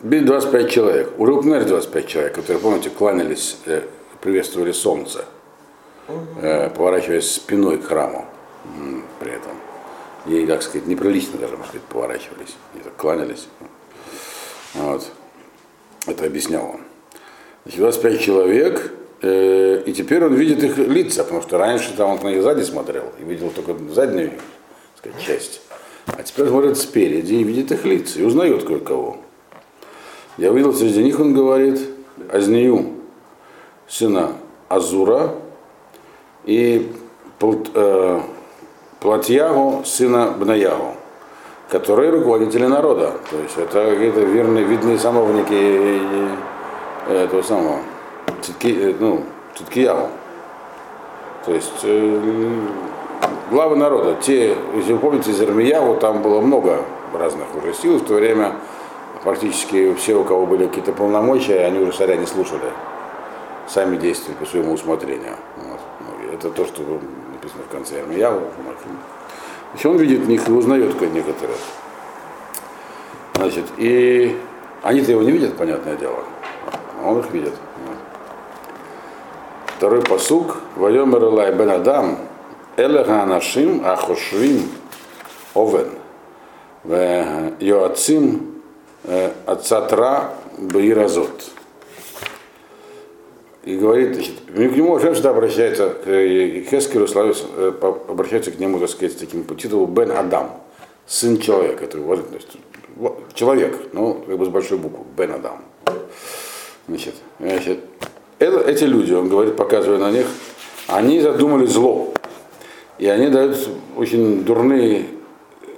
Видит 0.02 0.26
25 0.26 0.70
человек. 0.70 1.20
Уже 1.20 1.34
упоминали 1.34 1.64
25 1.64 2.08
человек, 2.08 2.36
которые, 2.36 2.60
помните, 2.60 2.90
кланялись, 2.90 3.58
э, 3.66 3.84
приветствовали 4.20 4.72
солнце, 4.72 5.26
э, 6.42 6.70
поворачиваясь 6.70 7.32
спиной 7.32 7.78
к 7.78 7.86
храму 7.86 8.26
при 9.20 9.32
этом. 9.32 9.52
И, 10.26 10.46
как 10.46 10.62
сказать, 10.62 10.88
неприлично 10.88 11.40
даже, 11.40 11.58
может 11.58 11.70
сказать, 11.70 11.88
поворачивались. 11.88 12.56
И 12.76 12.80
так 12.80 12.96
кланялись. 12.96 13.48
Вот. 14.76 15.08
Это 16.08 16.26
объяснял 16.26 16.66
он. 16.66 16.82
Значит, 17.64 17.80
25 17.80 18.22
человек, 18.22 18.94
и 19.22 19.94
теперь 19.96 20.26
он 20.26 20.34
видит 20.34 20.64
их 20.64 20.78
лица, 20.78 21.24
потому 21.24 21.42
что 21.42 21.58
раньше 21.58 21.94
там 21.96 22.12
он 22.12 22.20
на 22.24 22.30
них 22.30 22.42
сзади 22.42 22.64
смотрел 22.64 23.06
и 23.20 23.24
видел 23.24 23.52
только 23.52 23.76
заднюю 23.94 24.32
сказать, 24.98 25.22
часть. 25.22 25.62
А 26.08 26.24
теперь 26.24 26.48
смотрит 26.48 26.78
спереди 26.78 27.36
и 27.36 27.44
видит 27.44 27.72
их 27.72 27.86
лица 27.86 28.20
и 28.20 28.24
узнает 28.24 28.64
кое-кого. 28.64 29.18
Я 30.38 30.52
увидел 30.52 30.74
среди 30.74 31.04
них, 31.04 31.20
он 31.20 31.34
говорит, 31.34 31.80
Азнию, 32.32 32.94
сына 33.88 34.34
Азура, 34.70 35.36
и 36.46 36.92
э, 37.42 38.22
Платьягу, 39.00 39.84
сына 39.86 40.32
Бнаягу 40.32 40.96
которые 41.72 42.10
руководители 42.10 42.66
народа. 42.66 43.14
То 43.30 43.38
есть 43.38 43.58
это 43.58 43.92
какие-то 43.92 44.20
верные, 44.20 44.66
видные 44.66 45.00
самовники 45.00 46.02
этого 47.10 47.42
самого 47.42 47.80
Цитки, 48.42 48.96
ну, 49.00 49.24
Циткиягу. 49.56 50.10
То 51.46 51.54
есть 51.54 51.80
э, 51.84 52.68
главы 53.50 53.76
народа. 53.76 54.16
Те, 54.22 54.56
если 54.76 54.94
вы 54.94 55.00
помните, 55.00 55.32
из 55.32 55.42
Ирмиягу 55.42 55.96
там 55.96 56.22
было 56.22 56.40
много 56.42 56.84
разных 57.14 57.48
уже 57.56 57.74
сил. 57.74 57.98
В 57.98 58.06
то 58.06 58.16
время 58.16 58.54
практически 59.24 59.94
все, 59.96 60.16
у 60.16 60.24
кого 60.24 60.46
были 60.46 60.68
какие-то 60.68 60.94
полномочия, 60.94 61.66
они 61.66 61.80
уже 61.80 61.92
царя 61.94 62.16
не 62.16 62.26
слушали. 62.26 62.72
Сами 63.68 63.98
действовали 63.98 64.38
по 64.38 64.46
своему 64.46 64.74
усмотрению. 64.74 65.36
Вот. 65.58 65.80
Ну, 66.02 66.34
это 66.34 66.50
то, 66.50 66.66
что 66.66 66.82
написано 67.34 67.64
в 67.68 67.72
конце 67.72 68.00
Ирмиягу. 68.00 68.42
Значит, 69.72 69.86
он 69.86 69.98
видит 69.98 70.28
них 70.28 70.48
и 70.48 70.52
узнает 70.52 71.00
некоторых. 71.02 71.58
Значит, 73.36 73.66
и 73.78 74.38
они-то 74.84 75.12
его 75.12 75.24
не 75.24 75.32
видят, 75.32 75.56
понятное 75.58 75.96
дело. 75.96 76.20
А 77.02 77.10
он 77.10 77.20
их 77.20 77.32
видит. 77.32 77.54
Второй 79.82 80.04
посук. 80.04 80.58
Вайомер 80.76 81.24
Элай 81.24 81.52
бен 81.56 81.72
Адам, 81.72 82.20
Элеха 82.78 83.24
Анашим 83.24 83.84
Ахошвим 83.84 84.70
Овен. 85.56 85.90
Йоацим 87.60 88.62
Ацатра 89.48 90.36
Баиразот. 90.60 91.50
И 93.64 93.76
говорит, 93.76 94.18
к 94.50 94.56
нему 94.56 94.98
Ашем 94.98 95.16
всегда 95.16 95.32
обращается, 95.32 95.90
к 95.90 96.06
Хескеру 96.06 97.08
э, 97.16 97.74
обращается 98.08 98.52
к 98.52 98.60
нему, 98.60 98.80
так 98.80 98.90
сказать, 98.90 99.14
с 99.14 99.16
таким 99.16 99.44
по 99.44 99.56
титулу 99.56 99.88
Бен 99.88 100.12
Адам, 100.12 100.62
сын 101.08 101.40
человека, 101.40 101.86
это 101.86 101.98
человек, 103.34 103.80
но 103.94 104.14
как 104.14 104.38
бы 104.38 104.46
с 104.46 104.50
большой 104.50 104.78
буквы, 104.78 105.06
Бен 105.18 105.32
Адам. 105.32 105.64
Значит, 106.88 107.16
значит, 107.40 107.80
эти 108.46 108.84
люди, 108.86 109.14
он 109.14 109.30
говорит, 109.30 109.56
показывая 109.56 110.00
на 110.00 110.12
них, 110.12 110.26
они 110.88 111.22
задумали 111.22 111.66
зло. 111.66 112.14
И 112.98 113.08
они 113.08 113.30
дают 113.30 113.58
очень 113.98 114.44
дурные 114.44 115.06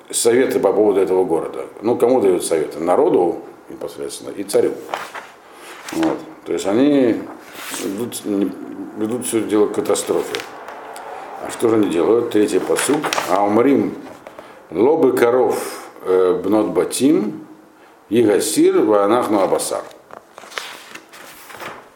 советы 0.09 0.59
по 0.59 0.73
поводу 0.73 0.99
этого 0.99 1.23
города. 1.23 1.65
Ну, 1.81 1.97
кому 1.97 2.21
дают 2.21 2.43
советы? 2.43 2.79
Народу 2.79 3.39
непосредственно 3.69 4.29
и 4.31 4.43
царю. 4.43 4.73
Вот. 5.93 6.17
То 6.45 6.53
есть 6.53 6.65
они 6.65 7.21
ведут, 7.83 8.21
ведут 8.97 9.25
все 9.25 9.41
дело 9.41 9.67
к 9.67 9.73
катастрофе. 9.73 10.35
А 11.45 11.51
что 11.51 11.69
же 11.69 11.75
они 11.75 11.89
делают? 11.89 12.31
Третий 12.31 12.59
посук. 12.59 12.99
А 13.29 13.43
умрим 13.45 13.93
лобы 14.71 15.13
коров 15.13 15.89
э, 16.05 16.41
бнот 16.43 16.67
батим, 16.67 17.45
игасир 18.09 18.81
ванахну 18.81 19.39
абасар. 19.39 19.83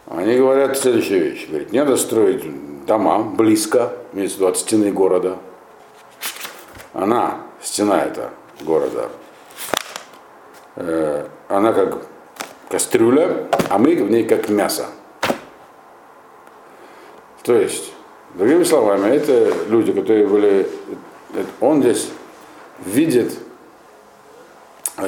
Они 0.10 0.38
говорят 0.38 0.78
следующую 0.78 1.20
вещь. 1.20 1.48
Не 1.72 1.80
надо 1.80 1.98
строить 1.98 2.86
дома 2.86 3.20
близко, 3.20 3.92
виду 4.14 4.48
от 4.48 4.58
стены 4.58 4.92
города. 4.92 5.38
Она, 6.94 7.42
стена 7.62 8.06
эта 8.06 8.32
города, 8.62 9.10
э, 10.78 11.26
она 11.50 11.74
как 11.74 12.08
кастрюля, 12.70 13.48
а 13.70 13.78
мы 13.78 13.96
в 13.96 14.10
ней 14.10 14.24
как 14.24 14.48
мясо. 14.48 14.86
То 17.44 17.54
есть, 17.54 17.92
другими 18.34 18.64
словами, 18.64 19.14
это 19.14 19.54
люди, 19.68 19.92
которые 19.92 20.26
были, 20.26 20.70
он 21.60 21.82
здесь 21.82 22.10
видит 22.86 23.38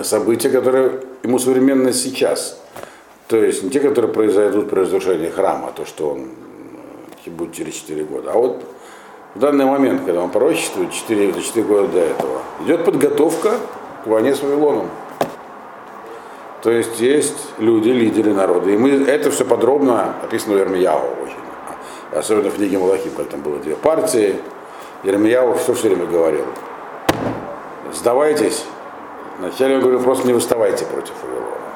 события, 0.04 0.50
которые 0.50 1.02
ему 1.24 1.40
современно 1.40 1.94
сейчас. 1.94 2.62
То 3.30 3.38
есть 3.38 3.64
не 3.64 3.70
те, 3.70 3.80
которые 3.80 4.12
произойдут 4.12 4.70
при 4.70 4.80
разрушении 4.80 5.30
храма, 5.30 5.72
то, 5.74 5.86
что 5.86 6.10
он 6.10 6.30
будет 7.28 7.54
через 7.54 7.76
4 7.76 8.04
года. 8.06 8.32
А 8.34 8.38
вот 8.38 8.64
в 9.36 9.40
данный 9.40 9.66
момент, 9.66 10.02
когда 10.04 10.22
он 10.22 10.32
пророчествует 10.32 10.92
4, 10.92 11.34
4 11.40 11.66
года 11.66 11.88
до 11.88 12.00
этого, 12.00 12.42
идет 12.66 12.84
подготовка 12.84 13.52
к 14.04 14.08
войне 14.08 14.34
с 14.34 14.42
Вавилоном. 14.42 14.90
То 16.64 16.72
есть 16.72 17.00
есть 17.00 17.38
люди, 17.60 17.90
лидеры 17.90 18.34
народа. 18.34 18.72
И 18.72 18.78
мы 18.78 18.90
это 18.90 19.30
все 19.30 19.46
подробно 19.46 20.16
описано 20.24 20.56
в 20.56 20.58
Ермияу 20.58 21.24
очень 21.24 21.40
особенно 22.12 22.50
в 22.50 22.56
книге 22.56 22.78
Малахим, 22.78 23.14
как 23.16 23.30
там 23.30 23.42
было 23.42 23.58
две 23.60 23.76
партии, 23.76 24.36
Ермияу 25.04 25.56
все 25.56 25.74
все 25.74 25.90
время 25.90 26.06
говорил, 26.06 26.46
сдавайтесь. 27.94 28.66
Вначале 29.38 29.76
он 29.76 29.82
говорил, 29.82 30.02
просто 30.02 30.28
не 30.28 30.34
выставайте 30.34 30.86
против 30.86 31.14
Вавилона. 31.24 31.69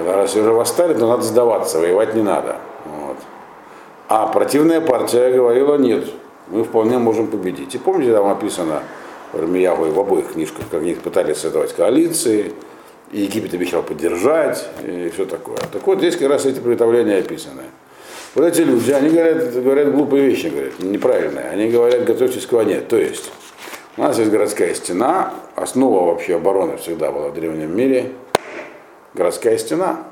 Когда 0.00 0.16
раз 0.16 0.34
уже 0.34 0.50
восстали, 0.50 0.94
то 0.94 1.06
надо 1.06 1.22
сдаваться, 1.22 1.78
воевать 1.78 2.14
не 2.14 2.22
надо. 2.22 2.56
Вот. 2.86 3.18
А 4.08 4.28
противная 4.28 4.80
партия 4.80 5.30
говорила, 5.30 5.76
нет, 5.76 6.06
мы 6.48 6.64
вполне 6.64 6.96
можем 6.96 7.26
победить. 7.26 7.74
И 7.74 7.78
помните, 7.78 8.14
там 8.14 8.26
написано 8.26 8.82
в 9.34 9.36
Армиягу 9.36 9.88
и 9.88 9.90
в 9.90 10.00
обоих 10.00 10.32
книжках, 10.32 10.64
как 10.70 10.80
они 10.80 10.94
пытались 10.94 11.36
создавать 11.36 11.74
коалиции, 11.74 12.54
и 13.12 13.20
Египет 13.20 13.52
обещал 13.52 13.82
поддержать, 13.82 14.66
и 14.82 15.10
все 15.12 15.26
такое. 15.26 15.58
Так 15.70 15.86
вот, 15.86 15.98
здесь 15.98 16.16
как 16.16 16.30
раз 16.30 16.46
эти 16.46 16.60
приготовления 16.60 17.18
описаны. 17.18 17.64
Вот 18.34 18.46
эти 18.46 18.62
люди, 18.62 18.92
они 18.92 19.10
говорят, 19.10 19.52
говорят 19.52 19.92
глупые 19.92 20.24
вещи, 20.24 20.46
говорят, 20.46 20.78
неправильные. 20.78 21.50
Они 21.50 21.68
говорят, 21.68 22.04
готовьтесь 22.04 22.46
к 22.46 22.52
войне. 22.52 22.80
То 22.80 22.96
есть, 22.96 23.30
У 23.98 24.02
нас 24.02 24.18
есть 24.18 24.30
городская 24.30 24.72
стена, 24.72 25.34
основа 25.56 26.06
вообще 26.06 26.36
обороны 26.36 26.78
всегда 26.78 27.12
была 27.12 27.28
в 27.28 27.34
древнем 27.34 27.76
мире. 27.76 28.12
Городская 29.14 29.58
стена. 29.58 30.04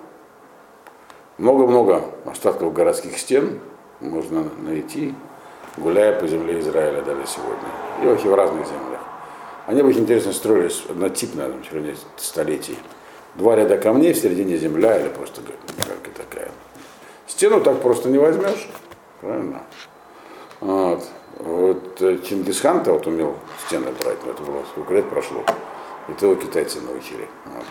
Много-много 1.39 2.03
остатков 2.27 2.73
городских 2.73 3.17
стен 3.19 3.61
можно 4.01 4.45
найти, 4.59 5.15
гуляя 5.77 6.19
по 6.19 6.27
земле 6.27 6.59
Израиля 6.59 7.03
даже 7.03 7.27
сегодня. 7.27 7.69
И 8.03 8.07
вообще 8.07 8.29
в 8.29 8.35
разных 8.35 8.67
землях. 8.67 9.01
Они 9.67 9.83
очень 9.83 10.01
интересно 10.01 10.33
строились 10.33 10.85
однотипно 10.89 11.49
в 11.49 11.63
течение 11.63 11.95
столетий. 12.17 12.79
Два 13.37 13.55
ряда 13.55 13.79
камней, 13.79 14.15
в 14.15 14.17
середине 14.17 14.57
земля 14.57 14.99
или 14.99 15.11
просто 15.11 15.43
как 15.43 16.15
такая. 16.15 16.51
Стену 17.27 17.61
так 17.61 17.81
просто 17.81 18.09
не 18.09 18.19
возьмешь, 18.19 18.69
правильно? 19.21 19.63
Вот. 20.61 21.05
Вот 21.39 22.03
э, 22.03 22.19
Чингисхан-то 22.19 22.95
вот 22.95 23.07
умел 23.07 23.37
стены 23.67 23.93
брать, 24.03 24.17
но 24.25 24.33
это 24.33 24.43
было 24.43 24.65
сколько 24.73 24.95
лет 24.95 25.09
прошло. 25.09 25.45
Это 26.09 26.27
его 26.27 26.35
китайцы 26.35 26.81
научили. 26.81 27.29
Вот. 27.45 27.65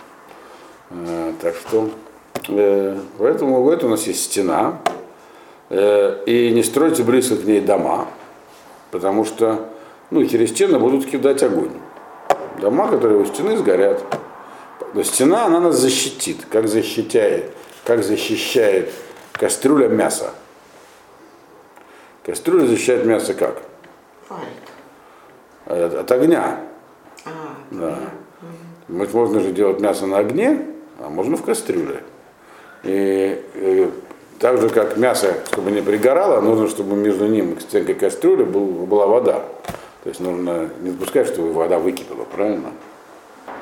Э, 0.90 1.34
так 1.42 1.56
что 1.56 1.90
э, 2.48 2.98
поэтому 3.18 3.62
вот 3.62 3.84
у 3.84 3.90
нас 3.90 4.08
есть 4.08 4.24
стена. 4.26 4.80
Э, 5.70 6.24
и 6.26 6.52
не 6.52 6.64
стройте 6.64 7.04
близко 7.04 7.36
к 7.36 7.44
ней 7.44 7.60
дома, 7.60 8.08
потому 8.92 9.26
что 9.26 9.70
ну, 10.12 10.26
через 10.26 10.52
стены 10.52 10.80
будут 10.80 11.06
кидать 11.06 11.44
огонь. 11.44 11.74
Дома, 12.62 12.88
которые 12.88 13.20
у 13.20 13.26
стены, 13.26 13.58
сгорят. 13.58 14.02
Но 14.94 15.04
стена, 15.04 15.46
она 15.46 15.60
нас 15.60 15.76
защитит, 15.76 16.46
как 16.50 16.68
защищает, 16.68 17.52
как 17.84 18.04
защищает 18.04 18.92
кастрюля 19.34 19.90
мяса. 19.90 20.32
Кастрюля 22.26 22.66
защищает 22.66 23.06
мясо 23.06 23.34
как? 23.34 23.62
От, 25.66 25.94
от 25.94 26.12
огня. 26.12 26.62
А, 27.26 27.30
Да. 27.72 28.00
Вот 28.88 29.14
можно 29.14 29.42
же 29.42 29.52
делать 29.52 29.82
мясо 29.82 30.06
на 30.06 30.20
огне, 30.20 30.66
а 31.00 31.10
можно 31.10 31.38
в 31.38 31.44
кастрюле. 31.44 32.04
И, 32.84 33.42
э, 33.56 33.90
так 34.40 34.62
же, 34.62 34.70
как 34.70 34.98
мясо, 34.98 35.34
чтобы 35.52 35.72
не 35.72 35.82
пригорало, 35.82 36.42
нужно, 36.42 36.68
чтобы 36.68 36.96
между 36.96 37.28
ним 37.28 37.54
и 37.54 37.60
стенкой 37.60 37.96
кастрюли 37.96 38.44
был, 38.44 38.66
была 38.66 39.08
вода. 39.08 39.44
То 40.04 40.10
есть 40.10 40.20
нужно 40.20 40.70
не 40.82 40.92
допускать, 40.92 41.28
чтобы 41.28 41.54
вода 41.54 41.80
выкипела, 41.80 42.24
правильно? 42.24 42.70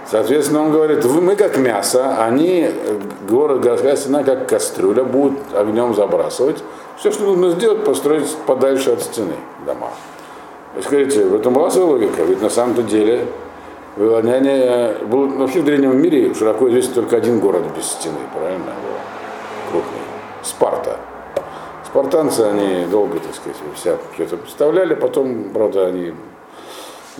Соответственно, 0.09 0.61
он 0.63 0.71
говорит, 0.71 1.03
мы 1.03 1.35
как 1.35 1.57
мясо, 1.57 2.23
они, 2.23 2.69
э, 2.69 2.99
город, 3.27 3.61
городская 3.61 3.95
стена, 3.95 4.23
как 4.23 4.47
кастрюля, 4.47 5.03
будут 5.03 5.39
огнем 5.53 5.95
забрасывать. 5.95 6.63
Все, 6.97 7.11
что 7.11 7.23
нужно 7.23 7.51
сделать, 7.51 7.83
построить 7.83 8.35
подальше 8.45 8.91
от 8.91 9.01
стены 9.01 9.33
дома. 9.65 9.89
Вы 10.75 10.83
скажите, 10.83 11.25
в 11.25 11.35
этом 11.35 11.53
была 11.53 11.71
своя 11.71 11.87
логика, 11.87 12.23
ведь 12.23 12.41
на 12.41 12.49
самом-то 12.49 12.83
деле 12.83 13.25
Вавилоняне, 13.95 15.05
был, 15.05 15.29
вообще 15.37 15.61
в 15.61 15.65
древнем 15.65 16.01
мире 16.01 16.33
широко 16.33 16.67
известен 16.69 16.95
только 16.95 17.15
один 17.15 17.39
город 17.39 17.63
без 17.75 17.85
стены, 17.85 18.19
правильно? 18.33 18.73
Крупный. 19.71 20.01
Спарта. 20.43 20.99
Спартанцы, 21.85 22.41
они 22.41 22.85
долго, 22.87 23.19
так 23.19 23.33
сказать, 23.33 23.57
вся 23.73 23.97
что-то 24.15 24.37
представляли, 24.37 24.95
потом, 24.95 25.51
правда, 25.53 25.87
они 25.87 26.13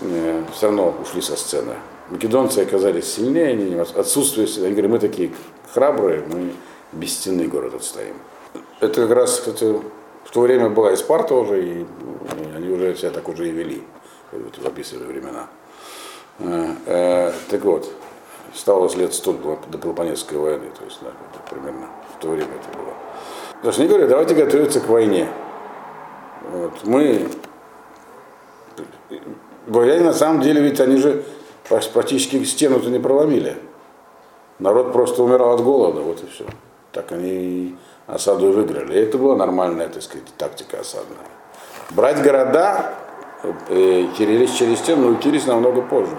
э, 0.00 0.42
все 0.52 0.66
равно 0.66 0.94
ушли 1.02 1.22
со 1.22 1.34
сцены. 1.36 1.72
Македонцы 2.10 2.58
оказались 2.58 3.10
сильнее, 3.14 3.48
они 3.48 3.74
отсутствие, 3.74 4.46
они 4.58 4.72
говорят, 4.72 4.90
мы 4.90 4.98
такие 4.98 5.32
храбрые, 5.72 6.24
мы 6.30 6.52
без 6.92 7.14
стены 7.14 7.48
город 7.48 7.74
отстоим. 7.74 8.16
Это 8.80 9.06
как 9.06 9.16
раз, 9.16 9.38
кстати, 9.38 9.64
в 10.24 10.30
то 10.30 10.40
время 10.40 10.68
была 10.68 10.92
и 10.92 10.96
Спарта 10.96 11.34
уже, 11.34 11.64
и, 11.64 11.86
они 12.54 12.68
уже 12.68 12.94
себя 12.96 13.10
так 13.10 13.26
уже 13.30 13.48
и 13.48 13.52
вели, 13.52 13.82
вот, 14.30 14.58
в 14.58 14.66
описывали 14.66 15.06
времена. 15.06 15.48
Э, 16.38 17.32
так 17.50 17.64
вот, 17.64 17.90
стало 18.54 18.88
лет 18.96 19.14
100 19.14 19.32
до, 19.32 19.78
Пелопонесской 19.78 20.38
войны, 20.38 20.70
то 20.78 20.84
есть 20.84 20.98
да, 21.02 21.10
примерно 21.50 21.88
в 22.16 22.20
то 22.20 22.28
время 22.28 22.50
это 22.54 22.78
было. 22.78 22.94
Потому 23.56 23.72
что 23.72 23.82
они 23.82 23.88
говорят, 23.88 24.08
давайте 24.08 24.34
готовиться 24.34 24.80
к 24.80 24.88
войне. 24.88 25.28
Вот, 26.50 26.84
мы, 26.84 27.28
бояре 29.66 30.04
на 30.04 30.12
самом 30.12 30.42
деле, 30.42 30.60
ведь 30.60 30.80
они 30.80 30.96
же 30.96 31.24
практически 31.92 32.42
стену-то 32.44 32.90
не 32.90 32.98
проломили. 32.98 33.56
Народ 34.58 34.92
просто 34.92 35.22
умирал 35.22 35.54
от 35.54 35.62
голода, 35.62 36.00
вот 36.00 36.22
и 36.22 36.26
все. 36.26 36.44
Так 36.92 37.12
они 37.12 37.76
осаду 38.06 38.50
и 38.50 38.52
выиграли. 38.52 38.94
И 38.94 39.02
это 39.02 39.18
была 39.18 39.36
нормальная, 39.36 39.88
так 39.88 40.02
сказать, 40.02 40.26
тактика 40.38 40.80
осадная. 40.80 41.18
Брать 41.90 42.22
города 42.22 42.94
э, 43.42 44.06
через, 44.16 44.50
через 44.52 44.78
стену 44.78 45.10
научились 45.10 45.46
намного 45.46 45.82
позже. 45.82 46.16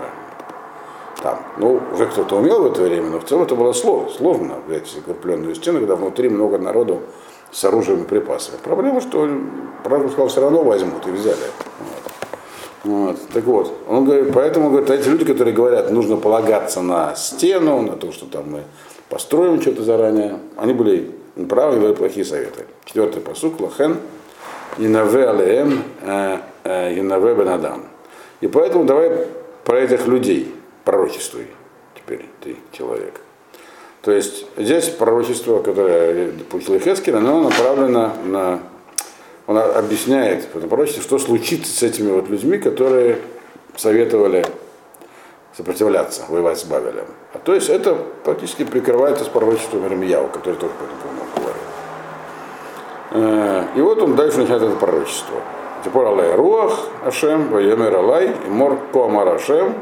Там. 1.22 1.40
Ну, 1.58 1.82
уже 1.94 2.06
кто-то 2.06 2.38
умел 2.38 2.62
в 2.62 2.68
это 2.68 2.84
время, 2.84 3.10
но 3.10 3.20
в 3.20 3.26
целом 3.26 3.44
это 3.44 3.56
было 3.56 3.74
сложно, 3.74 4.10
сложно 4.12 4.56
взять 4.68 4.96
укрепленную 4.98 5.56
стену, 5.56 5.80
когда 5.80 5.96
внутри 5.96 6.30
много 6.30 6.58
народу 6.60 7.02
с 7.52 7.64
оружием 7.66 8.04
и 8.04 8.06
припасами. 8.06 8.58
Проблема, 8.64 9.02
что 9.02 9.28
правда 9.84 10.10
сказал, 10.10 10.28
все 10.28 10.42
равно 10.42 10.64
возьмут 10.64 11.08
и 11.08 11.12
взяли. 11.12 11.38
Вот. 11.80 12.08
Вот. 12.84 13.18
Так 13.34 13.44
вот, 13.46 13.74
он 13.90 14.06
говорит, 14.06 14.34
поэтому 14.34 14.70
говорит, 14.70 14.90
эти 14.90 15.10
люди, 15.10 15.26
которые 15.26 15.54
говорят, 15.54 15.92
нужно 15.92 16.16
полагаться 16.18 16.82
на 16.82 17.16
стену, 17.16 17.82
на 17.82 17.98
то, 17.98 18.12
что 18.12 18.26
там 18.28 18.52
мы 18.52 18.64
построим 19.10 19.60
что-то 19.62 19.84
заранее, 19.84 20.40
они 20.56 20.74
были 20.74 21.12
неправы 21.36 21.90
и 21.90 21.94
плохие 21.94 22.26
советы. 22.26 22.66
Четвертый 22.86 23.22
посук, 23.22 23.60
Лахен, 23.60 23.98
Инаве 24.78 25.28
Алеем, 25.28 25.84
Инаве 26.68 27.34
Бенадам. 27.34 27.86
И 28.42 28.48
поэтому 28.48 28.84
давай 28.86 29.28
про 29.64 29.80
этих 29.80 30.08
людей 30.08 30.54
пророчествуй 30.84 31.48
теперь 31.96 32.26
ты 32.42 32.58
человек. 32.72 33.22
То 34.02 34.12
есть 34.12 34.46
здесь 34.58 34.90
пророчество, 34.90 35.60
которое 35.62 36.32
получил 36.50 36.80
Хескель, 36.80 37.16
оно 37.16 37.42
направлено 37.42 38.14
на 38.26 38.60
он 39.48 39.58
объясняет 39.58 40.48
в 40.54 40.58
этом 40.58 40.88
что 40.88 41.18
случится 41.20 41.72
с 41.72 41.82
этими 41.82 42.12
вот 42.12 42.30
людьми, 42.30 42.58
которые 42.58 43.20
советовали 43.78 44.46
сопротивляться, 45.56 46.26
воевать 46.28 46.60
с 46.60 46.66
Бавелем. 46.66 47.06
А 47.34 47.40
то 47.40 47.54
есть 47.56 47.70
это 47.70 47.96
практически 48.26 48.66
прикрывается 48.66 49.24
с 49.24 49.30
пророчеством 49.30 49.86
Ирмияу, 49.88 50.28
который 50.28 50.56
тоже 50.56 50.74
по 50.74 50.84
этому 50.84 51.00
говорит. 53.14 53.70
И 53.78 53.82
вот 53.82 54.02
он 54.02 54.16
дальше 54.18 54.40
начинает 54.40 54.64
это 54.64 54.76
пророчество. 54.76 55.42
Теперь 55.88 56.04
Аллай 56.04 56.36
Руах 56.36 56.90
Ашем, 57.06 57.48
Ваемер 57.48 57.96
Алай, 57.96 58.36
Мор 58.50 58.78
Коамар 58.92 59.36
Ашем, 59.36 59.74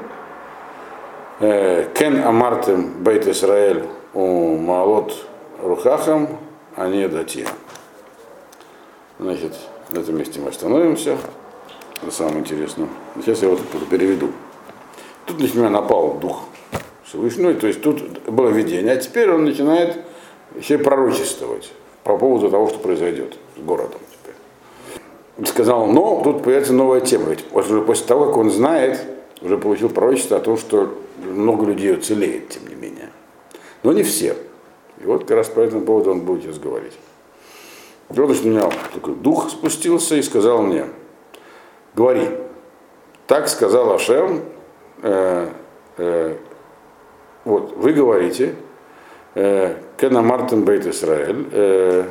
Кен 1.39 2.23
Амартем 2.23 3.01
Бейт 3.01 3.25
Исраэль 3.25 3.85
у 4.13 4.55
Маалот 4.55 5.15
Рухахам, 5.63 6.37
они 6.75 7.07
датия. 7.07 7.47
Значит, 9.17 9.53
на 9.89 10.01
этом 10.01 10.15
месте 10.15 10.39
мы 10.39 10.49
остановимся. 10.49 11.17
Это 12.03 12.11
самое 12.11 12.41
интересное. 12.41 12.87
Сейчас 13.15 13.41
я 13.41 13.49
вот 13.49 13.61
переведу. 13.89 14.29
Тут 15.25 15.39
на 15.39 15.57
меня 15.57 15.69
напал 15.71 16.19
дух 16.19 16.43
Всевышний, 17.03 17.55
то 17.55 17.65
есть 17.65 17.81
тут 17.81 17.99
было 18.29 18.49
видение, 18.49 18.93
а 18.93 18.97
теперь 18.97 19.31
он 19.31 19.45
начинает 19.45 19.97
еще 20.55 20.77
пророчествовать 20.77 21.73
по 22.03 22.15
поводу 22.15 22.51
того, 22.51 22.67
что 22.67 22.77
произойдет 22.77 23.39
с 23.57 23.59
городом. 23.59 24.01
Сказал, 25.43 25.87
но 25.87 26.21
тут 26.23 26.43
появится 26.43 26.71
новая 26.71 27.01
тема. 27.01 27.29
Ведь 27.29 27.43
уже 27.51 27.81
после 27.81 28.05
того, 28.05 28.27
как 28.27 28.37
он 28.37 28.51
знает, 28.51 29.03
уже 29.41 29.57
получил 29.57 29.89
пророчество 29.89 30.37
о 30.37 30.39
том, 30.39 30.57
что 30.57 30.93
много 31.17 31.65
людей 31.65 31.93
уцелеет, 31.93 32.49
тем 32.49 32.67
не 32.67 32.75
менее. 32.75 33.09
Но 33.83 33.91
не 33.91 34.03
все. 34.03 34.35
И 35.01 35.05
вот 35.05 35.25
как 35.25 35.37
раз 35.37 35.49
по 35.49 35.59
этому 35.59 35.81
поводу 35.81 36.11
он 36.11 36.21
будет 36.21 36.59
говорить. 36.61 36.93
И 38.13 38.19
вот 38.19 38.29
у 38.29 38.47
меня 38.47 38.69
такой 38.93 39.15
дух 39.15 39.49
спустился 39.49 40.15
и 40.15 40.21
сказал 40.21 40.61
мне, 40.61 40.85
говори, 41.95 42.29
так 43.27 43.49
сказал 43.49 43.93
Ашем, 43.93 44.41
э, 45.01 45.49
э, 45.97 46.35
вот, 47.43 47.75
вы 47.75 47.93
говорите, 47.93 48.55
э, 49.33 49.75
Кена 49.97 50.21
Мартин 50.21 50.63
Бейт 50.63 50.85
Исраэль, 50.85 51.47
э, 51.51 52.05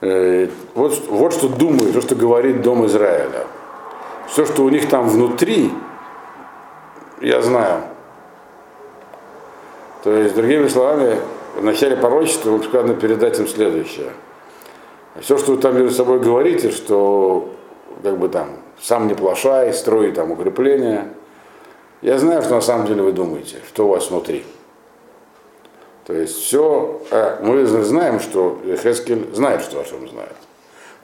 вот, 0.00 1.08
вот 1.08 1.32
что 1.32 1.48
думает, 1.48 1.92
то, 1.92 2.00
что 2.00 2.14
говорит 2.14 2.62
Дом 2.62 2.86
Израиля. 2.86 3.46
Все, 4.28 4.44
что 4.44 4.62
у 4.62 4.68
них 4.68 4.88
там 4.88 5.08
внутри, 5.08 5.70
я 7.20 7.42
знаю. 7.42 7.82
То 10.04 10.12
есть, 10.12 10.34
другими 10.34 10.68
словами, 10.68 11.18
в 11.56 11.64
начале 11.64 11.96
пророчества 11.96 12.50
вам 12.50 12.62
сказано 12.62 12.94
передать 12.94 13.38
им 13.40 13.48
следующее. 13.48 14.10
Все, 15.20 15.36
что 15.36 15.52
вы 15.52 15.58
там 15.58 15.76
между 15.76 15.90
собой 15.94 16.20
говорите, 16.20 16.70
что 16.70 17.48
как 18.02 18.18
бы 18.18 18.28
там 18.28 18.50
сам 18.80 19.08
не 19.08 19.14
плашай, 19.14 19.72
строй 19.72 20.12
там 20.12 20.30
укрепления. 20.30 21.08
Я 22.02 22.18
знаю, 22.18 22.42
что 22.42 22.54
на 22.54 22.60
самом 22.60 22.86
деле 22.86 23.02
вы 23.02 23.12
думаете, 23.12 23.56
что 23.66 23.86
у 23.86 23.88
вас 23.88 24.10
внутри. 24.10 24.44
То 26.08 26.14
есть 26.14 26.38
все, 26.38 27.02
мы 27.42 27.66
знаем, 27.66 28.18
что 28.18 28.58
Хескель 28.82 29.28
знает, 29.34 29.60
что 29.60 29.80
о 29.80 29.84
чем 29.84 30.08
знает. 30.08 30.36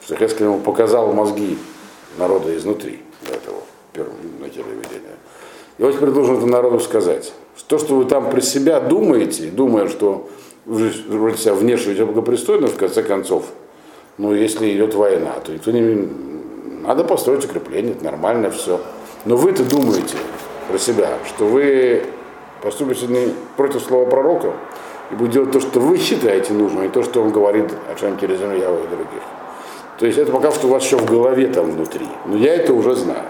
Что 0.02 0.16
Хескель 0.16 0.46
ему 0.46 0.60
показал 0.60 1.12
мозги 1.12 1.58
народа 2.16 2.56
изнутри 2.56 3.00
до 3.28 3.34
этого. 3.34 3.56
в 3.90 3.94
первом 3.94 4.14
начале 4.40 4.64
видения. 4.70 5.16
И 5.76 5.82
вот 5.82 5.94
теперь 5.94 6.08
должен 6.08 6.38
это 6.38 6.46
народу 6.46 6.80
сказать. 6.80 7.34
То, 7.68 7.78
что 7.78 7.96
вы 7.96 8.06
там 8.06 8.30
про 8.30 8.40
себя 8.40 8.80
думаете, 8.80 9.50
думая, 9.50 9.88
что 9.88 10.26
вы 10.64 10.90
вроде 11.08 11.36
себя 11.36 11.52
внешиваете 11.52 12.06
благопристойно, 12.06 12.68
в 12.68 12.76
конце 12.76 13.02
концов, 13.02 13.44
ну, 14.16 14.32
если 14.32 14.74
идет 14.74 14.94
война, 14.94 15.32
то 15.44 15.52
никто 15.52 15.70
не... 15.70 16.08
Надо 16.82 17.04
построить 17.04 17.44
укрепление, 17.44 17.92
это 17.92 18.04
нормально 18.04 18.50
все. 18.50 18.80
Но 19.26 19.36
вы-то 19.36 19.64
думаете 19.64 20.16
про 20.70 20.78
себя, 20.78 21.18
что 21.26 21.44
вы 21.44 22.04
поступите 22.64 23.34
против 23.56 23.82
слова 23.82 24.08
пророка 24.08 24.52
и 25.10 25.14
будете 25.14 25.34
делать 25.34 25.52
то, 25.52 25.60
что 25.60 25.80
вы 25.80 25.98
считаете 25.98 26.52
нужным, 26.52 26.80
а 26.80 26.84
не 26.84 26.88
то, 26.88 27.02
что 27.02 27.22
он 27.22 27.30
говорит 27.30 27.70
о 27.92 27.96
Шанке 27.98 28.26
Резамьява 28.26 28.76
и 28.82 28.88
других. 28.88 29.22
То 29.98 30.06
есть 30.06 30.18
это 30.18 30.32
пока 30.32 30.50
что 30.50 30.66
у 30.66 30.70
вас 30.70 30.84
еще 30.84 30.96
в 30.96 31.04
голове 31.04 31.46
там 31.48 31.70
внутри. 31.70 32.08
Но 32.26 32.36
я 32.36 32.54
это 32.56 32.72
уже 32.74 32.94
знаю. 32.96 33.26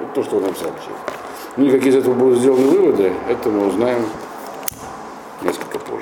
Это 0.00 0.14
то, 0.14 0.22
что 0.22 0.36
он 0.36 0.44
нам 0.44 0.54
сообщил. 0.54 0.92
Ну 1.56 1.66
и 1.66 1.70
какие 1.70 1.90
из 1.90 1.96
этого 1.96 2.14
будут 2.14 2.38
сделаны 2.38 2.68
выводы, 2.68 3.12
это 3.28 3.50
мы 3.50 3.66
узнаем 3.66 4.06